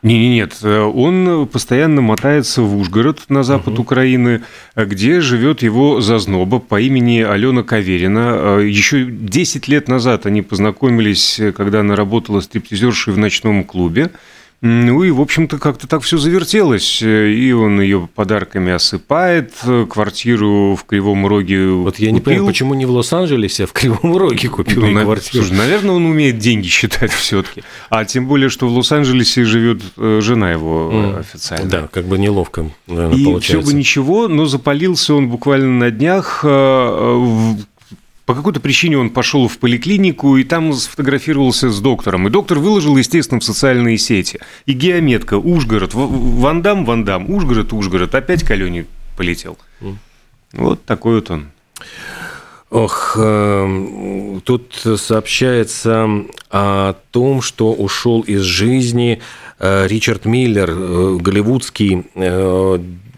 не, 0.04 0.18
не, 0.18 0.30
нет, 0.30 0.64
он 0.64 1.48
постоянно 1.48 2.02
мотается 2.02 2.64
в 2.64 2.76
Ужгород 2.76 3.20
на 3.30 3.44
запад 3.44 3.74
угу. 3.74 3.84
Украины, 3.84 4.42
где 4.76 5.22
живет 5.22 5.62
его 5.62 6.02
зазноба 6.02 6.60
по 6.60 6.82
имени 6.82 7.20
Алена 7.20 7.62
Каверина. 7.62 8.60
Еще 8.60 9.06
10 9.06 9.68
лет 9.68 9.88
назад 9.88 10.26
они 10.26 10.42
познакомились, 10.42 11.40
когда 11.56 11.82
она 11.82 11.96
работала 11.96 12.42
стриптизершей 12.42 13.14
в 13.14 13.18
ночном 13.20 13.64
клубе. 13.64 14.12
Ну 14.64 15.04
и, 15.04 15.10
в 15.10 15.20
общем-то, 15.20 15.58
как-то 15.58 15.88
так 15.88 16.04
все 16.04 16.18
завертелось. 16.18 17.02
И 17.02 17.52
он 17.52 17.82
ее 17.82 18.08
подарками 18.14 18.72
осыпает, 18.72 19.54
квартиру 19.90 20.76
в 20.76 20.86
Кривом 20.86 21.26
Роге 21.26 21.70
Вот 21.70 21.98
я 21.98 22.10
купил. 22.10 22.14
не 22.14 22.22
понимаю, 22.22 22.46
почему 22.46 22.76
не 22.76 22.86
в 22.86 22.92
Лос-Анджелесе, 22.92 23.64
а 23.64 23.68
в 23.68 23.74
Кривом 23.74 24.16
Роге 24.16 24.50
купил 24.50 24.86
ну, 24.86 25.04
квартиру. 25.04 25.44
Слушай, 25.44 25.58
наверное, 25.58 25.96
он 25.96 26.06
умеет 26.06 26.38
деньги 26.38 26.68
считать 26.68 27.12
все 27.12 27.42
таки 27.42 27.64
А 27.90 28.06
тем 28.06 28.28
более, 28.28 28.50
что 28.50 28.68
в 28.68 28.78
Лос-Анджелесе 28.78 29.46
живет 29.46 29.82
э, 29.98 30.20
жена 30.22 30.52
его 30.52 30.92
mm. 30.94 31.20
официально. 31.20 31.70
Да, 31.70 31.88
как 31.88 32.06
бы 32.06 32.20
неловко, 32.20 32.70
наверное, 32.86 33.18
и 33.18 33.26
получается. 33.26 33.58
И 33.58 33.62
все 33.62 33.72
бы 33.72 33.78
ничего, 33.78 34.28
но 34.28 34.46
запалился 34.46 35.16
он 35.16 35.30
буквально 35.30 35.86
на 35.86 35.90
днях 35.90 36.42
э, 36.44 37.56
по 38.26 38.36
какой-то 38.36 38.60
причине 38.60 38.98
он 38.98 39.10
пошел 39.10 39.48
в 39.48 39.58
поликлинику 39.58 40.38
и 40.38 40.44
там 40.44 40.74
сфотографировался 40.74 41.70
с 41.70 41.80
доктором. 41.80 42.28
И 42.28 42.32
доктор 42.32 42.60
выложил, 42.60 42.98
естественно, 42.98 43.40
в 43.40 43.44
социальные 43.44 43.98
сети. 43.98 44.40
И 44.66 44.74
геометка, 44.74 45.38
Ужгород, 45.38 45.94
Вандам, 45.94 46.86
Вандам, 46.86 47.30
Ужгород, 47.30 47.74
Ужгород. 47.74 48.14
Опять 48.16 48.44
к 48.44 48.52
Алене 48.52 48.86
полетел. 49.18 49.58
Mm. 49.82 49.96
Вот 50.54 50.86
такой 50.86 51.16
вот 51.16 51.32
он. 51.32 51.48
Ох, 52.70 53.18
э, 53.20 54.40
тут 54.46 54.74
сообщается 54.96 56.08
о 56.50 56.94
том, 57.12 57.42
что 57.42 57.74
ушел 57.74 58.22
из 58.22 58.44
жизни 58.44 59.22
э, 59.60 59.88
Ричард 59.88 60.24
Миллер, 60.24 60.70
э, 60.70 61.18
голливудский 61.20 62.06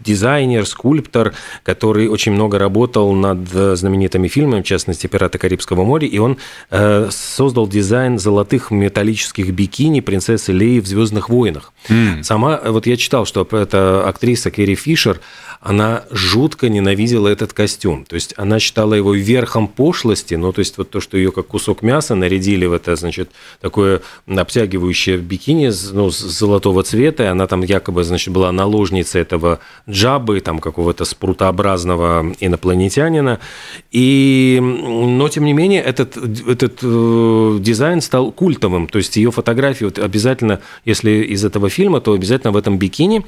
дизайнер, 0.04 0.66
скульптор, 0.66 1.34
который 1.62 2.08
очень 2.08 2.32
много 2.32 2.58
работал 2.58 3.12
над 3.12 3.48
знаменитыми 3.48 4.28
фильмами, 4.28 4.62
в 4.62 4.66
частности, 4.66 5.06
«Пираты 5.06 5.38
Карибского 5.38 5.84
моря», 5.84 6.06
и 6.06 6.18
он 6.18 6.38
э, 6.70 7.08
создал 7.10 7.66
дизайн 7.66 8.18
золотых 8.18 8.70
металлических 8.70 9.50
бикини 9.50 10.00
принцессы 10.00 10.52
Леи 10.52 10.80
в 10.80 10.86
«Звездных 10.86 11.28
войнах». 11.28 11.72
Mm. 11.88 12.22
Сама, 12.22 12.60
вот 12.64 12.86
я 12.86 12.96
читал, 12.96 13.26
что 13.26 13.46
эта 13.50 14.06
актриса 14.06 14.50
Керри 14.50 14.74
Фишер, 14.74 15.20
она 15.64 16.04
жутко 16.10 16.68
ненавидела 16.68 17.26
этот 17.26 17.54
костюм. 17.54 18.04
То 18.04 18.16
есть 18.16 18.34
она 18.36 18.58
считала 18.58 18.92
его 18.92 19.14
верхом 19.14 19.66
пошлости, 19.66 20.34
ну, 20.34 20.52
то 20.52 20.58
есть 20.58 20.76
вот 20.76 20.90
то, 20.90 21.00
что 21.00 21.16
ее 21.16 21.32
как 21.32 21.46
кусок 21.46 21.80
мяса 21.80 22.14
нарядили 22.14 22.66
в 22.66 22.74
это, 22.74 22.96
значит, 22.96 23.30
такое 23.62 24.02
обтягивающее 24.26 25.16
бикини 25.16 25.70
ну, 25.92 26.10
золотого 26.10 26.82
цвета, 26.82 27.22
и 27.22 27.26
она 27.28 27.46
там 27.46 27.62
якобы, 27.62 28.04
значит, 28.04 28.34
была 28.34 28.52
наложницей 28.52 29.22
этого 29.22 29.60
джабы, 29.88 30.40
там 30.40 30.58
какого-то 30.58 31.06
спрутообразного 31.06 32.34
инопланетянина. 32.40 33.40
И, 33.90 34.60
но, 34.60 35.30
тем 35.30 35.46
не 35.46 35.54
менее, 35.54 35.80
этот, 35.80 36.18
этот 36.46 36.80
э, 36.82 37.58
дизайн 37.60 38.02
стал 38.02 38.32
культовым. 38.32 38.86
То 38.86 38.98
есть 38.98 39.16
ее 39.16 39.30
фотографии 39.30 39.86
вот 39.86 39.98
обязательно, 39.98 40.60
если 40.84 41.10
из 41.22 41.42
этого 41.42 41.70
фильма, 41.70 42.02
то 42.02 42.12
обязательно 42.12 42.52
в 42.52 42.58
этом 42.58 42.76
бикини. 42.76 43.24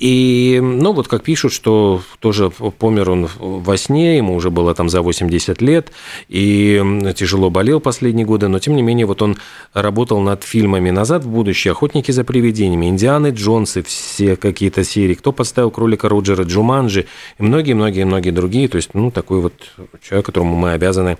И, 0.00 0.58
ну, 0.60 0.92
вот 0.92 1.06
как 1.06 1.22
пишут, 1.22 1.52
что 1.52 1.75
тоже 2.18 2.50
помер 2.50 3.10
он 3.10 3.28
во 3.38 3.76
сне, 3.76 4.16
ему 4.16 4.34
уже 4.34 4.50
было 4.50 4.74
там 4.74 4.88
за 4.88 5.02
80 5.02 5.62
лет, 5.62 5.92
и 6.28 6.82
тяжело 7.16 7.50
болел 7.50 7.80
последние 7.80 8.26
годы, 8.26 8.48
но, 8.48 8.58
тем 8.58 8.76
не 8.76 8.82
менее, 8.82 9.06
вот 9.06 9.22
он 9.22 9.36
работал 9.74 10.20
над 10.20 10.44
фильмами 10.44 10.90
«Назад 10.90 11.24
в 11.24 11.28
будущее», 11.28 11.72
«Охотники 11.72 12.10
за 12.10 12.24
привидениями», 12.24 12.86
«Индианы 12.86 13.28
Джонсы», 13.28 13.82
все 13.82 14.36
какие-то 14.36 14.84
серии, 14.84 15.14
«Кто 15.14 15.32
подставил 15.32 15.70
кролика 15.70 16.08
Роджера», 16.08 16.44
«Джуманджи» 16.44 17.06
и 17.38 17.42
многие-многие-многие 17.42 18.30
другие. 18.30 18.68
То 18.68 18.76
есть, 18.76 18.94
ну, 18.94 19.10
такой 19.10 19.40
вот 19.40 19.54
человек, 20.02 20.26
которому 20.26 20.56
мы 20.56 20.72
обязаны 20.72 21.18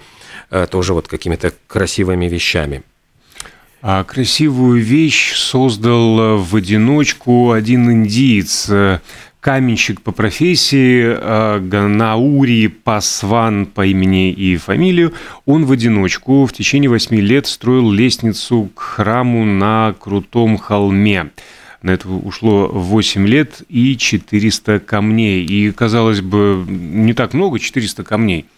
э, 0.50 0.66
тоже 0.70 0.94
вот 0.94 1.08
какими-то 1.08 1.52
красивыми 1.66 2.26
вещами. 2.26 2.82
А 3.82 4.04
красивую 4.04 4.82
вещь 4.82 5.34
создал 5.34 6.20
э, 6.20 6.36
в 6.36 6.56
одиночку 6.56 7.52
один 7.52 7.90
индиец, 7.90 8.68
э, 8.68 9.00
каменщик 9.46 10.00
по 10.00 10.10
профессии, 10.10 11.04
э, 11.06 11.60
Ганаури 11.60 12.66
Пасван 12.66 13.66
по 13.66 13.86
имени 13.86 14.32
и 14.32 14.56
фамилию. 14.56 15.12
Он 15.44 15.66
в 15.66 15.70
одиночку 15.70 16.46
в 16.46 16.52
течение 16.52 16.90
восьми 16.90 17.20
лет 17.20 17.46
строил 17.46 17.92
лестницу 17.92 18.68
к 18.74 18.80
храму 18.80 19.44
на 19.44 19.94
крутом 20.00 20.58
холме. 20.58 21.30
На 21.80 21.90
это 21.90 22.08
ушло 22.08 22.66
8 22.66 23.28
лет 23.28 23.62
и 23.68 23.96
400 23.96 24.80
камней. 24.80 25.46
И, 25.46 25.70
казалось 25.70 26.22
бы, 26.22 26.64
не 26.68 27.14
так 27.14 27.32
много, 27.32 27.60
400 27.60 28.02
камней– 28.02 28.46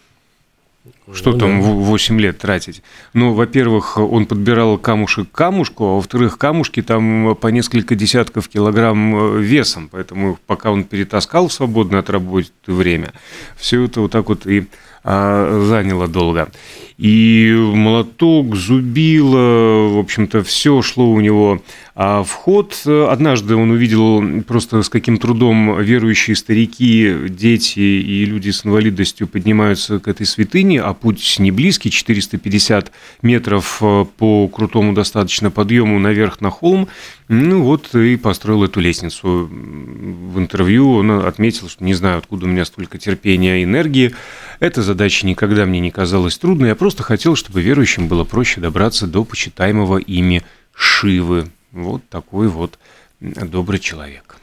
что 1.13 1.31
ну, 1.31 1.37
там 1.37 1.61
да. 1.61 1.67
8 1.67 2.19
лет 2.19 2.37
тратить? 2.37 2.83
Ну, 3.13 3.33
во-первых, 3.33 3.97
он 3.97 4.25
подбирал 4.25 4.77
камушек 4.77 5.29
к 5.31 5.35
камушку, 5.35 5.85
а 5.85 5.95
во-вторых, 5.95 6.37
камушки 6.37 6.81
там 6.81 7.35
по 7.35 7.47
несколько 7.47 7.95
десятков 7.95 8.47
килограмм 8.47 9.15
э, 9.15 9.41
весом, 9.41 9.89
поэтому 9.91 10.37
пока 10.45 10.71
он 10.71 10.83
перетаскал 10.83 11.47
в 11.47 11.53
свободное 11.53 11.99
от 11.99 12.09
работы 12.09 12.49
время, 12.67 13.13
все 13.57 13.83
это 13.83 14.01
вот 14.01 14.11
так 14.11 14.29
вот 14.29 14.45
и 14.45 14.67
а, 15.03 15.65
заняло 15.67 16.07
долго. 16.07 16.49
И 16.99 17.55
молоток, 17.57 18.57
зубило, 18.57 19.87
в 19.87 19.99
общем-то, 19.99 20.43
все 20.43 20.81
шло 20.81 21.09
у 21.09 21.21
него 21.21 21.61
а 22.01 22.23
в 22.23 22.31
ход. 22.31 22.81
Однажды 22.85 23.55
он 23.55 23.71
увидел 23.71 24.41
просто 24.43 24.83
с 24.83 24.87
каким 24.89 25.17
трудом 25.17 25.81
верующие 25.81 26.33
старики, 26.37 27.13
дети 27.27 27.79
и 27.79 28.23
люди 28.23 28.51
с 28.51 28.65
инвалидностью 28.65 29.27
поднимаются 29.27 29.99
к 29.99 30.07
этой 30.07 30.25
святыне, 30.25 30.81
а 30.81 30.93
путь 30.93 31.35
не 31.39 31.51
близкий, 31.51 31.91
450 31.91 32.93
метров 33.21 33.79
э, 33.81 34.05
по 34.17 34.47
крутому 34.47 34.93
достаточно 34.93 35.51
подъему 35.51 35.99
наверх 35.99 36.39
на 36.39 36.49
холм. 36.49 36.87
Ну 37.31 37.61
вот 37.61 37.93
и 37.93 38.17
построил 38.17 38.63
эту 38.63 38.79
лестницу. 38.79 39.47
В 39.47 40.39
интервью 40.39 40.95
он 40.95 41.11
отметил, 41.11 41.69
что 41.69 41.83
не 41.83 41.93
знаю, 41.93 42.17
откуда 42.17 42.47
у 42.47 42.49
меня 42.49 42.65
столько 42.65 42.97
терпения 42.97 43.61
и 43.61 43.65
энергии. 43.65 44.15
Эта 44.59 44.81
задача 44.81 45.27
никогда 45.27 45.67
мне 45.67 45.79
не 45.79 45.91
казалась 45.91 46.39
трудной. 46.39 46.69
Я 46.69 46.75
просто 46.75 47.03
хотел, 47.03 47.35
чтобы 47.35 47.61
верующим 47.61 48.07
было 48.07 48.23
проще 48.23 48.61
добраться 48.61 49.05
до 49.05 49.23
почитаемого 49.23 49.99
ими 49.99 50.43
Шивы. 50.73 51.45
Вот 51.71 52.01
такой 52.09 52.47
вот 52.47 52.79
добрый 53.19 53.79
человек. 53.79 54.37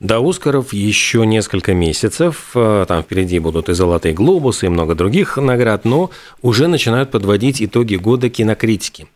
До 0.00 0.18
Оскаров 0.26 0.72
еще 0.72 1.26
несколько 1.26 1.74
месяцев, 1.74 2.50
э, 2.56 2.86
там 2.88 3.04
впереди 3.04 3.38
будут 3.38 3.68
и 3.68 3.72
«Золотые 3.72 4.12
глобусы», 4.12 4.66
и 4.66 4.68
много 4.68 4.96
других 4.96 5.36
наград, 5.36 5.84
но 5.84 6.10
уже 6.40 6.66
начинают 6.66 7.12
подводить 7.12 7.62
итоги 7.62 7.94
года 7.94 8.28
кинокритики. 8.28 9.06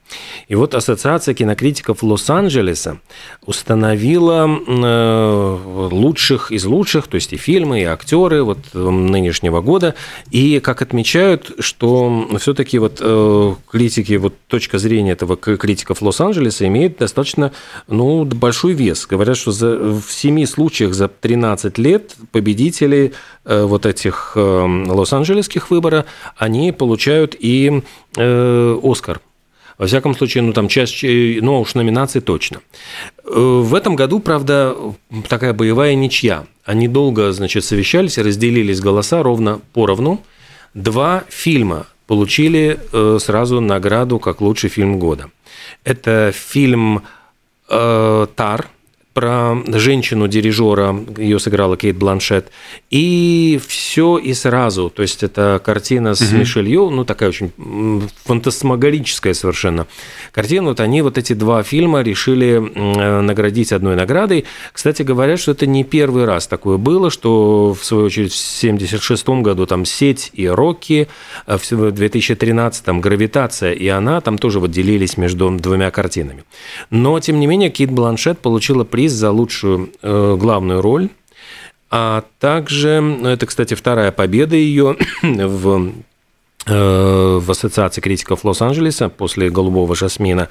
И 0.49 0.55
вот 0.55 0.75
Ассоциация 0.75 1.35
кинокритиков 1.35 2.03
Лос-Анджелеса 2.03 2.99
установила 3.45 4.47
э, 4.49 5.59
лучших 5.91 6.53
из 6.53 6.65
лучших, 6.65 7.09
то 7.09 7.17
есть 7.17 7.33
и 7.33 7.37
фильмы, 7.37 7.81
и 7.81 7.85
актеры 7.85 8.45
вот 8.45 8.59
э, 8.73 8.79
нынешнего 8.79 9.61
года. 9.61 9.95
И 10.31 10.61
как 10.61 10.83
отмечают, 10.83 11.53
что 11.59 12.29
все-таки 12.39 12.79
вот 12.79 12.99
э, 13.01 13.55
критики, 13.69 14.15
вот 14.15 14.35
точка 14.47 14.79
зрения 14.79 15.13
этого 15.13 15.37
критиков 15.37 16.01
Лос-Анджелеса 16.01 16.67
имеет 16.69 16.99
достаточно 16.99 17.53
ну, 17.89 18.25
большой 18.25 18.73
вес. 18.73 19.07
Говорят, 19.07 19.37
что 19.37 19.51
за, 19.51 19.77
в 19.77 20.05
семи 20.11 20.47
случаях 20.47 20.95
за 20.95 21.09
13 21.09 21.79
лет 21.79 22.15
победители 22.31 23.13
вот 23.45 23.87
этих 23.87 24.33
лос-анджелесских 24.35 25.71
выборов, 25.71 26.07
они 26.37 26.73
получают 26.73 27.37
и 27.39 27.83
Оскар 28.17 29.21
во 29.79 29.87
всяком 29.87 30.15
случае, 30.17 30.43
ну 30.43 30.53
там 30.53 30.69
часть, 30.69 31.03
ну 31.03 31.61
уж 31.61 31.75
номинации 31.75 32.21
точно. 32.21 32.61
Э, 33.25 33.31
в 33.63 33.75
этом 33.75 33.97
году, 33.97 34.21
правда, 34.21 34.77
такая 35.29 35.53
боевая 35.53 35.95
ничья. 35.95 36.47
Они 36.65 36.89
долго, 36.89 37.33
значит, 37.33 37.65
совещались, 37.65 38.19
разделились 38.19 38.81
голоса 38.81 39.23
ровно 39.23 39.61
поровну. 39.73 40.21
Два 40.75 41.25
фильма 41.29 41.87
получили 42.07 42.79
э, 42.93 43.19
сразу 43.21 43.61
награду 43.61 44.19
как 44.19 44.41
лучший 44.41 44.71
фильм 44.71 44.99
года. 44.99 45.31
Это 45.85 46.33
фильм 46.35 47.03
э, 47.69 48.27
«Тар», 48.35 48.69
про 49.17 49.57
женщину-дирижера, 49.67 50.95
ее 51.17 51.39
сыграла 51.39 51.79
Кейт 51.79 51.97
Бланшет, 51.97 52.49
и 52.91 53.59
все 53.67 54.19
и 54.19 54.35
сразу. 54.35 54.91
То 54.91 55.01
есть 55.01 55.23
это 55.23 55.59
картина 55.65 56.15
с 56.15 56.21
угу. 56.21 56.37
Мишель 56.37 56.69
Йо, 56.69 56.91
ну 56.91 57.07
такая 57.07 57.31
очень 57.31 57.51
фантасмагорическая 58.25 59.33
совершенно 59.33 59.87
картина. 60.33 60.69
Вот 60.69 60.81
они 60.81 61.01
вот 61.01 61.17
эти 61.17 61.33
два 61.33 61.63
фильма 61.63 62.03
решили 62.03 62.59
наградить 62.59 63.73
одной 63.73 63.97
наградой. 63.97 64.45
Кстати, 64.75 65.01
говорят, 65.01 65.41
что 65.41 65.53
это 65.53 65.65
не 65.65 65.83
первый 65.83 66.27
раз 66.27 66.47
такое 66.47 66.77
было, 66.77 67.11
что 67.11 67.73
в 67.73 67.83
свою 67.87 68.05
очередь 68.05 68.35
в 68.35 68.59
1976 68.59 69.29
году 69.41 69.65
там 69.65 69.87
«Сеть» 69.87 70.31
и 70.35 70.47
«Рокки», 70.47 71.09
а 71.47 71.57
в 71.57 71.91
2013 71.91 72.89
«Гравитация» 73.01 73.73
и 73.73 73.89
«Она» 73.89 74.21
там 74.21 74.37
тоже 74.37 74.61
вот 74.61 74.73
делились 74.73 75.17
между 75.17 75.51
двумя 75.53 75.91
картинами. 75.91 76.45
Но, 76.91 77.19
тем 77.19 77.41
не 77.41 77.47
менее, 77.47 77.71
Кейт 77.71 77.91
Бланшет 77.91 78.41
получила 78.41 78.85
приз 78.85 79.06
приз 79.07 79.13
за 79.13 79.31
лучшую 79.31 79.93
э, 80.03 80.37
главную 80.37 80.83
роль. 80.83 81.09
А 81.91 82.25
также, 82.41 83.01
ну, 83.01 83.29
это, 83.29 83.47
кстати, 83.47 83.75
вторая 83.75 84.11
победа 84.11 84.57
ее 84.57 84.97
в 85.23 85.93
в 86.67 87.51
Ассоциации 87.51 88.01
критиков 88.01 88.45
Лос-Анджелеса 88.45 89.09
после 89.09 89.51
«Голубого 89.51 89.95
жасмина». 89.95 90.49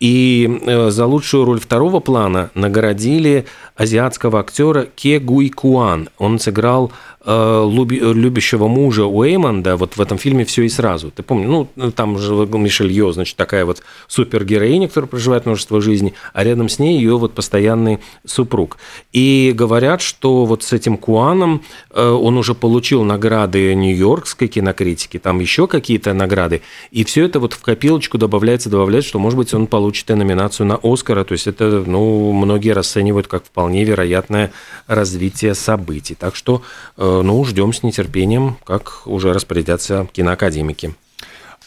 И 0.00 0.60
э, 0.66 0.90
за 0.90 1.06
лучшую 1.06 1.44
роль 1.44 1.60
второго 1.60 2.00
плана 2.00 2.50
наградили 2.54 3.46
азиатского 3.76 4.40
актера 4.40 4.88
Ке 4.96 5.20
Гуй 5.20 5.50
Куан. 5.50 6.08
Он 6.18 6.38
сыграл 6.38 6.92
Э, 7.24 7.68
любящего 7.70 8.66
мужа 8.66 9.04
Уэймонда 9.04 9.76
вот 9.76 9.96
в 9.96 10.00
этом 10.00 10.18
фильме 10.18 10.44
все 10.44 10.62
и 10.62 10.68
сразу. 10.68 11.12
Ты 11.12 11.22
помнишь, 11.22 11.68
ну, 11.76 11.92
там 11.92 12.18
же 12.18 12.34
Мишель 12.34 12.90
Йо, 12.90 13.12
значит, 13.12 13.36
такая 13.36 13.64
вот 13.64 13.80
супергероиня, 14.08 14.88
которая 14.88 15.08
проживает 15.08 15.46
множество 15.46 15.80
жизней, 15.80 16.14
а 16.32 16.42
рядом 16.42 16.68
с 16.68 16.80
ней 16.80 16.98
ее 16.98 17.16
вот 17.16 17.34
постоянный 17.34 18.00
супруг. 18.26 18.76
И 19.12 19.52
говорят, 19.54 20.00
что 20.00 20.44
вот 20.46 20.64
с 20.64 20.72
этим 20.72 20.96
Куаном 20.96 21.62
э, 21.90 22.04
он 22.04 22.36
уже 22.38 22.56
получил 22.56 23.04
награды 23.04 23.72
Нью-Йоркской 23.72 24.48
кинокритики, 24.48 25.20
там 25.20 25.38
еще 25.38 25.51
какие-то 25.66 26.14
награды, 26.14 26.62
и 26.90 27.04
все 27.04 27.24
это 27.24 27.40
вот 27.40 27.52
в 27.52 27.60
копилочку 27.60 28.18
добавляется, 28.18 28.70
добавляется, 28.70 29.08
что, 29.08 29.18
может 29.18 29.36
быть, 29.36 29.54
он 29.54 29.66
получит 29.66 30.10
и 30.10 30.14
номинацию 30.14 30.66
на 30.66 30.78
Оскара, 30.82 31.24
то 31.24 31.32
есть 31.32 31.46
это, 31.46 31.84
ну, 31.86 32.32
многие 32.32 32.70
расценивают 32.70 33.26
как 33.26 33.44
вполне 33.44 33.84
вероятное 33.84 34.52
развитие 34.86 35.54
событий. 35.54 36.14
Так 36.14 36.36
что 36.36 36.62
э, 36.96 37.20
ну, 37.24 37.44
ждем 37.44 37.72
с 37.72 37.82
нетерпением, 37.82 38.56
как 38.64 39.06
уже 39.06 39.32
распорядятся 39.32 40.08
киноакадемики. 40.12 40.94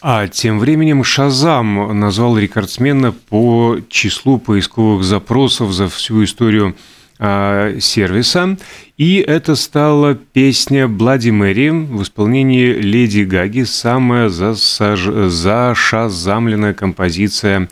А 0.02 0.28
тем 0.28 0.58
временем 0.58 1.02
Шазам 1.02 1.98
назвал 1.98 2.36
рекордсмена 2.36 3.12
по 3.12 3.78
числу 3.88 4.38
поисковых 4.38 5.02
запросов 5.02 5.72
за 5.72 5.88
всю 5.88 6.22
историю 6.24 6.76
сервиса. 7.18 8.56
И 8.96 9.16
это 9.26 9.54
стала 9.56 10.14
песня 10.14 10.88
«Блади 10.88 11.30
Мэри» 11.30 11.70
в 11.70 12.02
исполнении 12.02 12.72
Леди 12.72 13.24
Гаги, 13.24 13.62
самая 13.62 14.28
засаж... 14.28 15.00
зашазамленная 15.00 16.74
композиция 16.74 17.68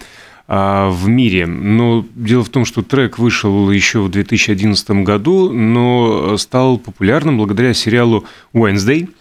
а, 0.46 0.90
в 0.90 1.08
мире. 1.08 1.46
Но 1.46 2.06
дело 2.14 2.44
в 2.44 2.50
том, 2.50 2.64
что 2.64 2.82
трек 2.82 3.18
вышел 3.18 3.70
еще 3.70 4.00
в 4.00 4.10
2011 4.10 4.90
году, 5.02 5.50
но 5.50 6.36
стал 6.36 6.78
популярным 6.78 7.38
благодаря 7.38 7.74
сериалу 7.74 8.24
Wednesday– 8.52 9.08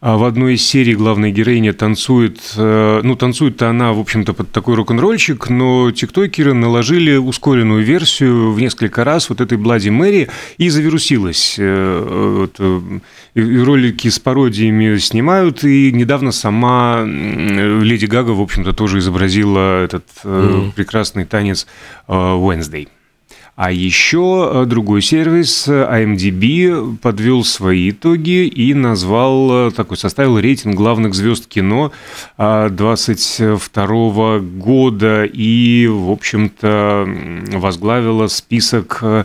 а 0.00 0.16
в 0.16 0.24
одной 0.24 0.54
из 0.54 0.66
серий 0.66 0.94
главная 0.94 1.30
героиня 1.30 1.72
танцует, 1.72 2.38
э, 2.56 3.00
ну, 3.02 3.16
танцует-то 3.16 3.70
она, 3.70 3.92
в 3.92 4.00
общем-то, 4.00 4.34
под 4.34 4.50
такой 4.50 4.74
рок-н-ролльчик, 4.74 5.48
но 5.48 5.90
тиктокеры 5.90 6.52
наложили 6.52 7.16
ускоренную 7.16 7.82
версию 7.82 8.52
в 8.52 8.60
несколько 8.60 9.04
раз 9.04 9.28
вот 9.28 9.40
этой 9.40 9.56
Блади 9.56 9.88
Мэри 9.88 10.28
и 10.58 10.68
завирусилась. 10.68 11.56
Э, 11.58 12.50
вот, 12.50 12.90
и 13.34 13.58
ролики 13.58 14.08
с 14.08 14.18
пародиями 14.18 14.96
снимают, 14.98 15.64
и 15.64 15.90
недавно 15.92 16.32
сама 16.32 17.02
Леди 17.04 18.06
Гага, 18.06 18.30
в 18.30 18.40
общем-то, 18.40 18.72
тоже 18.72 18.98
изобразила 18.98 19.84
этот 19.84 20.04
mm. 20.22 20.72
прекрасный 20.72 21.24
танец 21.24 21.66
Wednesday. 22.06 22.88
А 23.56 23.70
еще 23.70 24.50
э, 24.52 24.64
другой 24.66 25.00
сервис 25.00 25.68
IMDb 25.68 26.96
подвел 26.96 27.44
свои 27.44 27.90
итоги 27.90 28.48
и 28.48 28.74
назвал, 28.74 29.68
э, 29.68 29.70
такой 29.70 29.96
составил 29.96 30.40
рейтинг 30.40 30.74
главных 30.74 31.14
звезд 31.14 31.46
кино 31.46 31.92
22 32.36 34.38
года 34.40 35.24
и, 35.24 35.86
в 35.86 36.10
общем-то, 36.10 37.08
возглавила 37.52 38.26
список 38.26 38.98
э, 39.02 39.24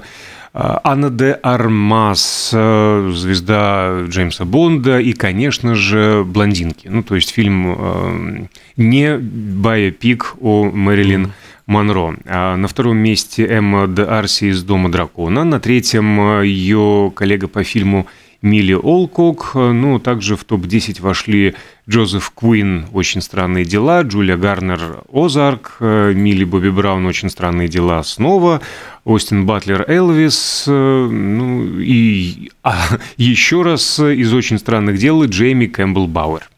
Анна 0.53 1.09
де 1.09 1.31
Армас, 1.31 2.49
звезда 2.51 4.03
Джеймса 4.07 4.45
Бонда 4.45 4.99
и, 4.99 5.13
конечно 5.13 5.75
же, 5.75 6.23
«Блондинки». 6.25 6.87
Ну, 6.87 7.03
то 7.03 7.15
есть 7.15 7.29
фильм 7.29 8.49
не 8.75 9.17
байопик 9.17 10.35
о 10.41 10.65
Мэрилин 10.65 11.25
м-м 11.25 11.48
Монро. 11.69 12.15
А 12.25 12.57
на 12.57 12.67
втором 12.67 12.97
месте 12.97 13.45
Эмма 13.45 13.85
Д'Арси 13.85 14.45
из 14.45 14.63
«Дома 14.63 14.91
дракона». 14.91 15.43
На 15.43 15.59
третьем 15.59 16.39
э, 16.39 16.47
ее 16.47 17.13
коллега 17.15 17.47
по 17.47 17.63
фильму 17.63 18.07
Милли 18.41 18.73
Олкок. 18.73 19.51
Ну, 19.53 19.99
также 19.99 20.35
в 20.35 20.45
топ-10 20.45 20.99
вошли 20.99 21.53
Джозеф 21.87 22.31
Куин 22.31 22.87
«Очень 22.91 23.21
странные 23.21 23.65
дела», 23.65 24.01
Джулия 24.01 24.35
Гарнер 24.35 25.03
«Озарк», 25.13 25.77
э, 25.79 26.13
Милли 26.15 26.43
Бобби 26.43 26.69
Браун 26.69 27.05
«Очень 27.05 27.29
странные 27.29 27.67
дела» 27.67 28.01
снова, 28.01 28.61
Остин 29.03 29.45
Батлер 29.45 29.85
«Элвис», 29.87 30.65
э, 30.67 30.71
ну 30.71 31.79
и 31.79 32.49
а, 32.63 32.97
еще 33.17 33.61
раз 33.61 33.99
из 33.99 34.33
«Очень 34.33 34.57
странных 34.57 34.97
дел» 34.97 35.23
Джейми 35.23 35.67
Кэмпбелл 35.67 36.07
Бауэр. 36.07 36.49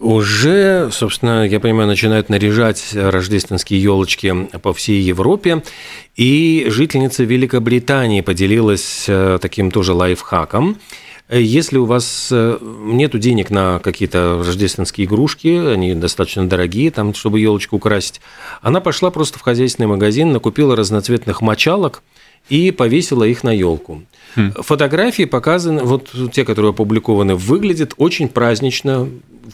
Уже, 0.00 0.90
собственно, 0.92 1.44
я 1.44 1.58
понимаю, 1.58 1.88
начинают 1.88 2.28
наряжать 2.28 2.90
рождественские 2.94 3.82
елочки 3.82 4.48
по 4.62 4.72
всей 4.72 5.02
Европе. 5.02 5.64
И 6.14 6.66
жительница 6.68 7.24
Великобритании 7.24 8.20
поделилась 8.20 9.06
э, 9.08 9.38
таким 9.40 9.72
тоже 9.72 9.94
лайфхаком. 9.94 10.78
Если 11.30 11.78
у 11.78 11.84
вас 11.84 12.28
э, 12.30 12.58
нет 12.62 13.18
денег 13.18 13.50
на 13.50 13.80
какие-то 13.80 14.42
рождественские 14.46 15.06
игрушки, 15.06 15.48
они 15.48 15.94
достаточно 15.94 16.48
дорогие, 16.48 16.92
там, 16.92 17.12
чтобы 17.12 17.40
елочку 17.40 17.76
украсить, 17.76 18.20
она 18.62 18.80
пошла 18.80 19.10
просто 19.10 19.40
в 19.40 19.42
хозяйственный 19.42 19.88
магазин, 19.88 20.32
накупила 20.32 20.76
разноцветных 20.76 21.42
мочалок 21.42 22.04
и 22.48 22.70
повесила 22.70 23.24
их 23.24 23.44
на 23.44 23.50
елку. 23.50 24.02
Хм. 24.36 24.52
Фотографии 24.58 25.24
показаны, 25.24 25.82
вот 25.82 26.10
те, 26.32 26.44
которые 26.44 26.70
опубликованы, 26.70 27.34
выглядят 27.34 27.94
очень 27.96 28.28
празднично, 28.28 29.08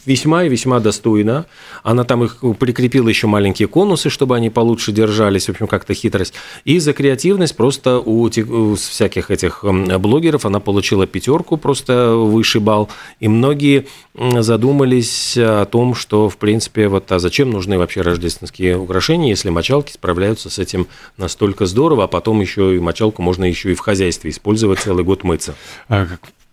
весьма 0.05 0.43
и 0.43 0.49
весьма 0.49 0.79
достойно. 0.79 1.45
Она 1.83 2.03
там 2.03 2.23
их 2.23 2.43
прикрепила 2.59 3.07
еще 3.07 3.27
маленькие 3.27 3.67
конусы, 3.67 4.09
чтобы 4.09 4.35
они 4.35 4.49
получше 4.49 4.91
держались, 4.91 5.45
в 5.45 5.49
общем, 5.49 5.67
как-то 5.67 5.93
хитрость. 5.93 6.33
И 6.65 6.79
за 6.79 6.93
креативность 6.93 7.55
просто 7.55 7.99
у, 7.99 8.25
у 8.25 8.75
всяких 8.75 9.31
этих 9.31 9.63
блогеров 9.63 10.45
она 10.45 10.59
получила 10.59 11.07
пятерку, 11.07 11.57
просто 11.57 12.15
высший 12.15 12.61
балл. 12.61 12.89
И 13.19 13.27
многие 13.27 13.87
задумались 14.17 15.37
о 15.37 15.65
том, 15.65 15.95
что, 15.95 16.29
в 16.29 16.37
принципе, 16.37 16.87
вот 16.87 17.11
а 17.11 17.19
зачем 17.19 17.49
нужны 17.49 17.77
вообще 17.77 18.01
рождественские 18.01 18.77
украшения, 18.77 19.29
если 19.29 19.49
мочалки 19.49 19.91
справляются 19.91 20.49
с 20.49 20.59
этим 20.59 20.87
настолько 21.17 21.65
здорово, 21.65 22.05
а 22.05 22.07
потом 22.07 22.41
еще 22.41 22.75
и 22.75 22.79
мочалку 22.79 23.21
можно 23.21 23.45
еще 23.45 23.71
и 23.71 23.75
в 23.75 23.79
хозяйстве 23.79 24.31
использовать 24.31 24.79
целый 24.79 25.03
год 25.03 25.23
мыться. 25.23 25.55
А 25.89 26.07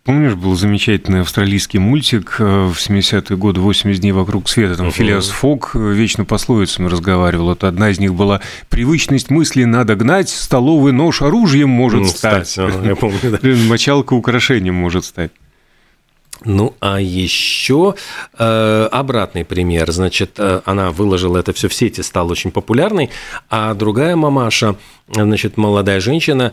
Помнишь, 0.04 0.34
был 0.34 0.56
замечательный 0.56 1.20
австралийский 1.20 1.78
мультик 1.78 2.34
э, 2.40 2.42
в 2.42 2.76
70-е 2.76 3.36
годы 3.36 3.60
«80 3.60 3.94
дней 3.98 4.10
вокруг 4.10 4.48
света». 4.48 4.76
Там 4.76 4.88
uh-huh. 4.88 4.92
Филиас 4.92 5.28
Фок 5.28 5.72
э, 5.74 5.92
вечно 5.92 6.24
пословицами 6.24 6.88
разговаривал. 6.88 7.46
Вот 7.46 7.62
одна 7.62 7.88
из 7.90 8.00
них 8.00 8.12
была 8.12 8.40
«Привычность 8.68 9.30
мысли 9.30 9.62
надо 9.62 9.94
гнать, 9.94 10.28
столовый 10.28 10.92
нож 10.92 11.22
оружием 11.22 11.68
может 11.68 12.00
ну, 12.00 12.06
стать». 12.08 12.48
стать. 12.48 12.74
Я 12.84 12.96
помню, 12.96 13.18
да. 13.22 13.38
Мочалка 13.68 14.14
украшением 14.14 14.74
может 14.74 15.04
стать. 15.04 15.30
Ну, 16.44 16.74
а 16.80 17.00
еще 17.00 17.94
э, 18.38 18.88
обратный 18.90 19.44
пример. 19.44 19.90
Значит, 19.92 20.32
э, 20.38 20.60
она 20.64 20.90
выложила 20.90 21.38
это 21.38 21.52
все 21.52 21.68
в 21.68 21.74
сети, 21.74 22.00
стала 22.00 22.32
очень 22.32 22.50
популярной, 22.50 23.10
а 23.48 23.74
другая 23.74 24.16
мамаша, 24.16 24.76
значит, 25.08 25.56
молодая 25.56 26.00
женщина, 26.00 26.52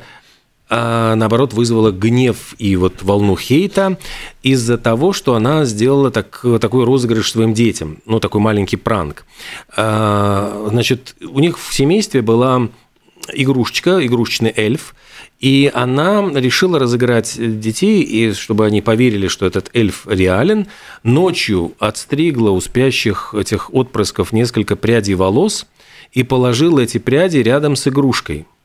а 0.70 1.16
наоборот 1.16 1.54
вызвала 1.54 1.92
гнев 1.92 2.54
и 2.60 2.76
вот 2.76 3.02
волну 3.02 3.36
хейта 3.36 3.98
из-за 4.44 4.78
того, 4.78 5.14
что 5.14 5.34
она 5.34 5.66
сделала 5.66 6.12
так, 6.12 6.46
такой 6.62 6.86
розыгрыш 6.86 7.32
своим 7.32 7.56
детям, 7.56 7.98
ну, 8.06 8.20
такой 8.20 8.40
маленький 8.40 8.78
пранк. 8.78 9.26
А, 9.76 10.68
значит, 10.70 11.16
у 11.22 11.40
них 11.40 11.58
в 11.58 11.74
семействе 11.74 12.22
была 12.22 12.70
игрушечка, 13.34 14.06
игрушечный 14.06 14.54
эльф, 14.56 14.94
и 15.40 15.72
она 15.74 16.30
решила 16.34 16.80
разыграть 16.80 17.36
детей, 17.60 18.02
и 18.02 18.34
чтобы 18.34 18.66
они 18.66 18.82
поверили, 18.82 19.28
что 19.28 19.46
этот 19.46 19.70
эльф 19.74 20.06
реален, 20.08 20.68
ночью 21.04 21.74
отстригла 21.80 22.52
у 22.52 22.60
спящих 22.60 23.34
этих 23.34 23.74
отпрысков 23.74 24.34
несколько 24.34 24.76
прядей 24.76 25.16
волос 25.16 25.66
и 26.12 26.24
положила 26.24 26.80
эти 26.80 26.98
пряди 26.98 27.38
рядом 27.38 27.76
с 27.76 27.88
игрушкой– 27.88 28.46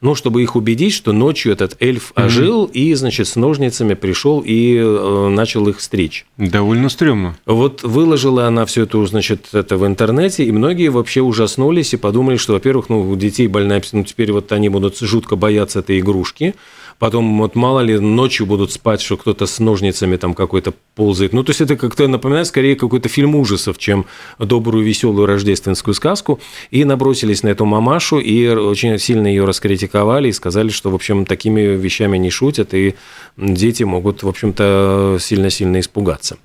ну, 0.00 0.14
чтобы 0.14 0.42
их 0.42 0.56
убедить, 0.56 0.92
что 0.92 1.12
ночью 1.12 1.52
этот 1.52 1.76
эльф 1.80 2.12
ожил 2.14 2.66
mm-hmm. 2.66 2.72
и, 2.72 2.94
значит, 2.94 3.28
с 3.28 3.36
ножницами 3.36 3.94
пришел 3.94 4.42
и 4.44 4.76
э, 4.76 5.28
начал 5.28 5.68
их 5.68 5.80
стричь. 5.80 6.26
Довольно 6.36 6.88
стрёмно. 6.88 7.36
Вот 7.46 7.82
выложила 7.82 8.46
она 8.46 8.66
все 8.66 8.82
это, 8.82 9.04
значит, 9.06 9.48
это 9.52 9.76
в 9.76 9.86
интернете, 9.86 10.44
и 10.44 10.52
многие 10.52 10.88
вообще 10.88 11.22
ужаснулись 11.22 11.94
и 11.94 11.96
подумали, 11.96 12.36
что, 12.36 12.52
во-первых, 12.52 12.88
ну, 12.88 13.08
у 13.08 13.16
детей 13.16 13.46
больная, 13.46 13.82
ну, 13.92 14.04
теперь 14.04 14.32
вот 14.32 14.52
они 14.52 14.68
будут 14.68 14.98
жутко 14.98 15.36
бояться 15.36 15.80
этой 15.80 16.00
игрушки, 16.00 16.54
потом 16.98 17.38
вот 17.38 17.54
мало 17.54 17.80
ли 17.80 17.98
ночью 17.98 18.46
будут 18.46 18.72
спать, 18.72 19.00
что 19.00 19.16
кто-то 19.16 19.46
с 19.46 19.58
ножницами 19.58 20.16
там 20.16 20.34
какой-то 20.34 20.72
ползает. 20.94 21.32
Ну, 21.32 21.42
то 21.42 21.50
есть 21.50 21.60
это 21.60 21.76
как-то 21.76 22.08
напоминает 22.08 22.46
скорее 22.46 22.76
какой-то 22.76 23.08
фильм 23.08 23.34
ужасов, 23.34 23.78
чем 23.78 24.06
добрую, 24.38 24.84
веселую 24.84 25.26
рождественскую 25.26 25.94
сказку. 25.94 26.40
И 26.70 26.84
набросились 26.84 27.42
на 27.42 27.48
эту 27.48 27.64
мамашу 27.64 28.18
и 28.18 28.48
очень 28.48 28.98
сильно 28.98 29.26
ее 29.26 29.44
раскритиковали 29.44 30.28
и 30.28 30.32
сказали, 30.32 30.70
что, 30.70 30.90
в 30.90 30.94
общем, 30.94 31.26
такими 31.26 31.60
вещами 31.60 32.18
не 32.18 32.30
шутят, 32.30 32.74
и 32.74 32.94
дети 33.36 33.82
могут, 33.82 34.22
в 34.22 34.28
общем-то, 34.28 35.18
сильно-сильно 35.20 35.80
испугаться. 35.80 36.38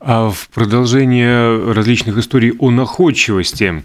А 0.00 0.30
в 0.30 0.48
продолжение 0.48 1.72
различных 1.72 2.16
историй 2.16 2.52
о 2.58 2.70
находчивости 2.70 3.84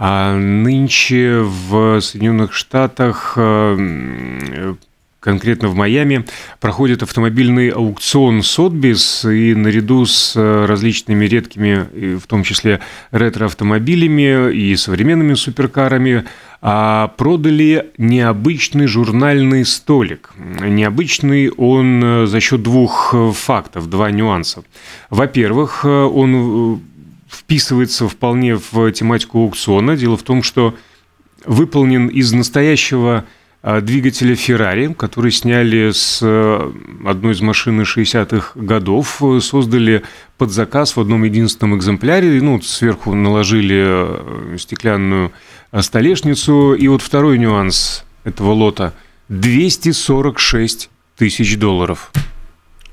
а 0.00 0.36
нынче 0.36 1.40
в 1.40 2.00
Соединенных 2.00 2.52
Штатах 2.52 3.32
э, 3.36 4.74
конкретно 5.28 5.68
в 5.68 5.74
Майами, 5.74 6.24
проходит 6.58 7.02
автомобильный 7.02 7.68
аукцион 7.68 8.42
Сотбис, 8.42 9.26
и 9.26 9.54
наряду 9.54 10.06
с 10.06 10.32
э, 10.34 10.64
различными 10.64 11.26
редкими, 11.26 12.16
в 12.16 12.26
том 12.26 12.44
числе 12.44 12.80
ретро-автомобилями 13.10 14.50
и 14.54 14.74
современными 14.74 15.34
суперкарами, 15.34 16.24
а, 16.62 17.08
продали 17.18 17.90
необычный 17.98 18.86
журнальный 18.86 19.66
столик. 19.66 20.30
Необычный 20.38 21.50
он 21.50 22.02
э, 22.02 22.26
за 22.26 22.40
счет 22.40 22.62
двух 22.62 23.10
э, 23.12 23.30
фактов, 23.32 23.90
два 23.90 24.10
нюанса. 24.10 24.64
Во-первых, 25.10 25.84
он 25.84 26.80
вписывается 27.30 28.08
вполне 28.08 28.56
в 28.56 28.90
тематику 28.92 29.40
аукциона. 29.40 29.94
Дело 29.94 30.16
в 30.16 30.22
том, 30.22 30.42
что 30.42 30.74
выполнен 31.44 32.06
из 32.06 32.32
настоящего 32.32 33.26
двигателя 33.62 34.34
Ferrari, 34.34 34.94
который 34.94 35.30
сняли 35.32 35.90
с 35.90 36.20
э, 36.22 36.72
одной 37.04 37.32
из 37.32 37.40
машин 37.40 37.80
60-х 37.80 38.52
годов, 38.54 39.20
создали 39.40 40.04
под 40.36 40.52
заказ 40.52 40.96
в 40.96 41.00
одном 41.00 41.24
единственном 41.24 41.76
экземпляре, 41.76 42.40
ну, 42.40 42.60
сверху 42.60 43.14
наложили 43.14 44.54
э, 44.54 44.56
стеклянную 44.58 45.32
э, 45.72 45.82
столешницу. 45.82 46.74
И 46.74 46.86
вот 46.88 47.02
второй 47.02 47.38
нюанс 47.38 48.04
этого 48.24 48.52
лота– 48.52 48.94
246 49.28 50.90
тысяч 51.16 51.58
долларов. 51.58 52.10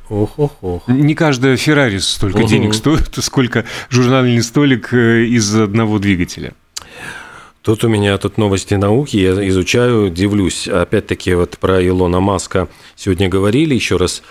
Ох, 0.10 0.38
ох, 0.38 0.58
ох. 0.62 0.88
Не 0.88 1.16
каждая 1.16 1.58
Феррари 1.58 1.98
столько 1.98 2.44
денег 2.44 2.74
стоит, 2.74 3.10
сколько 3.22 3.66
журнальный 3.90 4.44
столик 4.44 4.94
из 4.94 5.56
одного 5.56 5.98
двигателя. 6.00 6.54
Тут 7.66 7.84
у 7.84 7.88
меня 7.88 8.16
тут 8.20 8.38
новости 8.38 8.76
науки, 8.76 9.18
я 9.18 9.32
изучаю, 9.50 10.12
дивлюсь. 10.12 10.68
Опять-таки 10.68 11.34
вот 11.34 11.58
про 11.58 11.84
Илона 11.84 12.20
Маска 12.20 12.68
сегодня 12.96 13.28
говорили, 13.28 13.74
еще 13.74 13.98
раз 13.98 14.22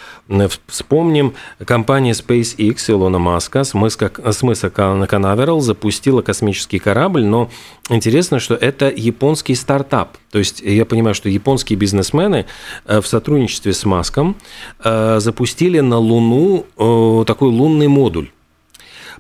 вспомним. 0.69 1.35
Компания 1.67 2.13
SpaceX 2.13 2.89
Илона 2.89 3.19
Маска 3.19 3.65
с 3.65 3.75
мыса, 3.75 4.71
Канаверал 4.71 5.61
запустила 5.61 6.23
космический 6.23 6.79
корабль, 6.79 7.25
но 7.25 7.51
интересно, 7.91 8.39
что 8.39 8.55
это 8.55 8.89
японский 8.89 9.57
стартап. 9.57 10.17
То 10.31 10.39
есть 10.39 10.61
я 10.61 10.85
понимаю, 10.85 11.17
что 11.17 11.29
японские 11.29 11.77
бизнесмены 11.77 12.47
э, 12.85 13.01
в 13.01 13.07
сотрудничестве 13.09 13.73
с 13.73 13.85
Маском 13.85 14.37
э, 14.85 15.19
запустили 15.19 15.81
на 15.81 15.99
Луну 15.99 16.67
э, 16.79 17.25
такой 17.27 17.49
лунный 17.49 17.89
модуль. 17.89 18.31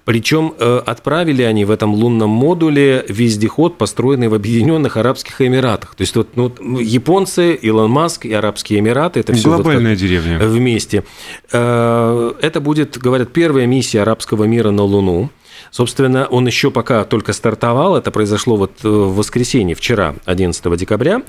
Причем 0.05 0.55
э, 0.59 0.83
отправили 0.85 1.43
они 1.43 1.65
в 1.65 1.71
этом 1.71 1.95
лунном 1.95 2.31
модуле 2.31 3.05
вездеход, 3.09 3.79
построенный 3.79 4.29
в 4.29 4.35
Объединенных 4.35 4.97
Арабских 4.97 5.41
Эмиратах. 5.41 5.95
То 5.95 6.03
есть 6.03 6.15
вот 6.15 6.37
ну, 6.37 6.53
японцы, 6.79 7.55
Илон 7.55 7.91
Маск 7.91 8.27
и 8.27 8.33
Арабские 8.33 8.81
Эмираты, 8.81 9.21
это 9.21 9.33
все 9.33 9.49
глобальная 9.49 9.93
вот 9.93 10.01
деревня 10.01 10.39
вместе. 10.39 11.05
Э, 11.53 12.33
это 12.41 12.61
будет, 12.61 12.99
говорят, 12.99 13.33
первая 13.33 13.67
миссия 13.67 14.03
арабского 14.03 14.45
мира 14.45 14.71
на 14.71 14.83
Луну. 14.83 15.31
Собственно, 15.71 16.27
он 16.27 16.47
еще 16.47 16.71
пока 16.71 17.05
только 17.05 17.33
стартовал, 17.33 17.97
это 17.97 18.11
произошло 18.11 18.57
вот 18.57 18.73
э, 18.85 18.89
в 18.89 19.17
воскресенье, 19.17 19.75
вчера, 19.75 20.15
11 20.25 20.77
декабря, 20.77 21.23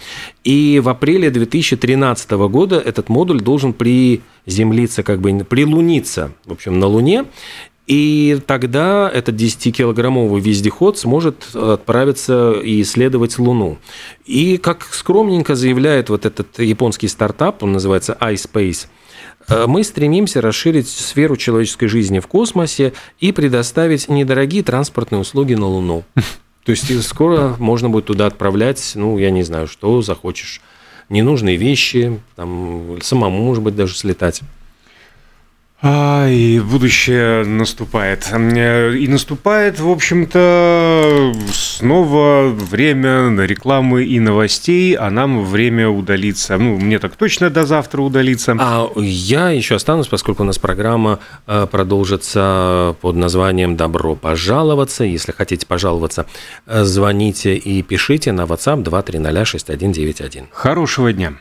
и 0.43 0.79
в 0.83 0.89
апреле 0.89 1.29
2013 1.29 2.31
года 2.31 2.77
этот 2.77 3.09
модуль 3.09 3.41
должен 3.41 3.73
приземлиться, 3.73 5.03
как 5.03 5.21
бы 5.21 5.43
прилуниться, 5.43 6.31
в 6.45 6.51
общем, 6.51 6.79
на 6.79 6.87
Луне, 6.87 7.25
и 7.87 8.39
тогда 8.47 9.11
этот 9.13 9.35
10-килограммовый 9.35 10.39
вездеход 10.39 10.97
сможет 10.97 11.55
отправиться 11.55 12.53
и 12.53 12.81
исследовать 12.81 13.37
Луну. 13.37 13.77
И 14.25 14.57
как 14.57 14.83
скромненько 14.91 15.55
заявляет 15.55 16.09
вот 16.09 16.25
этот 16.25 16.57
японский 16.59 17.07
стартап, 17.07 17.61
он 17.61 17.73
называется 17.73 18.17
iSpace, 18.19 18.87
э, 19.47 19.67
мы 19.67 19.83
стремимся 19.83 20.41
расширить 20.41 20.87
сферу 20.87 21.37
человеческой 21.37 21.87
жизни 21.87 22.19
в 22.19 22.27
космосе 22.27 22.93
и 23.19 23.31
предоставить 23.31 24.09
недорогие 24.09 24.63
транспортные 24.63 25.19
услуги 25.21 25.53
на 25.53 25.67
Луну. 25.67 26.03
То 26.65 26.71
есть 26.71 27.03
скоро 27.03 27.55
можно 27.59 27.91
будет 27.91 28.05
туда 28.05 28.25
отправлять, 28.25 28.93
ну, 28.95 29.19
я 29.19 29.29
не 29.29 29.43
знаю, 29.43 29.67
что 29.67 30.01
захочешь. 30.01 30.61
Ненужные 31.09 31.55
вещи, 31.55 32.19
там, 32.35 32.97
самому, 33.03 33.43
может 33.43 33.63
быть, 33.63 33.75
даже 33.75 33.95
слетать. 33.95 34.41
А, 35.87 36.27
и 36.27 36.59
будущее 36.59 37.45
наступает. 37.45 38.27
И 38.33 39.07
наступает, 39.07 39.79
в 39.79 39.87
общем-то, 39.87 41.31
снова 41.53 42.49
время 42.49 43.29
на 43.29 43.41
рекламы 43.41 44.03
и 44.03 44.19
новостей, 44.19 44.95
а 44.95 45.11
нам 45.11 45.45
время 45.45 45.87
удалиться. 45.87 46.57
Ну, 46.57 46.77
мне 46.77 46.97
так 46.97 47.15
точно 47.15 47.51
до 47.51 47.67
завтра 47.67 48.01
удалиться. 48.01 48.57
А 48.59 48.89
я 48.97 49.51
еще 49.51 49.75
останусь, 49.75 50.07
поскольку 50.07 50.41
у 50.41 50.45
нас 50.47 50.57
программа 50.57 51.19
э, 51.45 51.67
продолжится 51.69 52.95
под 53.01 53.15
названием 53.15 53.77
«Добро 53.77 54.15
пожаловаться». 54.15 55.03
Если 55.03 55.33
хотите 55.33 55.67
пожаловаться, 55.67 56.25
э, 56.65 56.83
звоните 56.83 57.57
и 57.57 57.83
пишите 57.83 58.31
на 58.31 58.45
WhatsApp 58.45 58.81
2306191. 58.81 60.45
Хорошего 60.51 61.13
дня. 61.13 61.33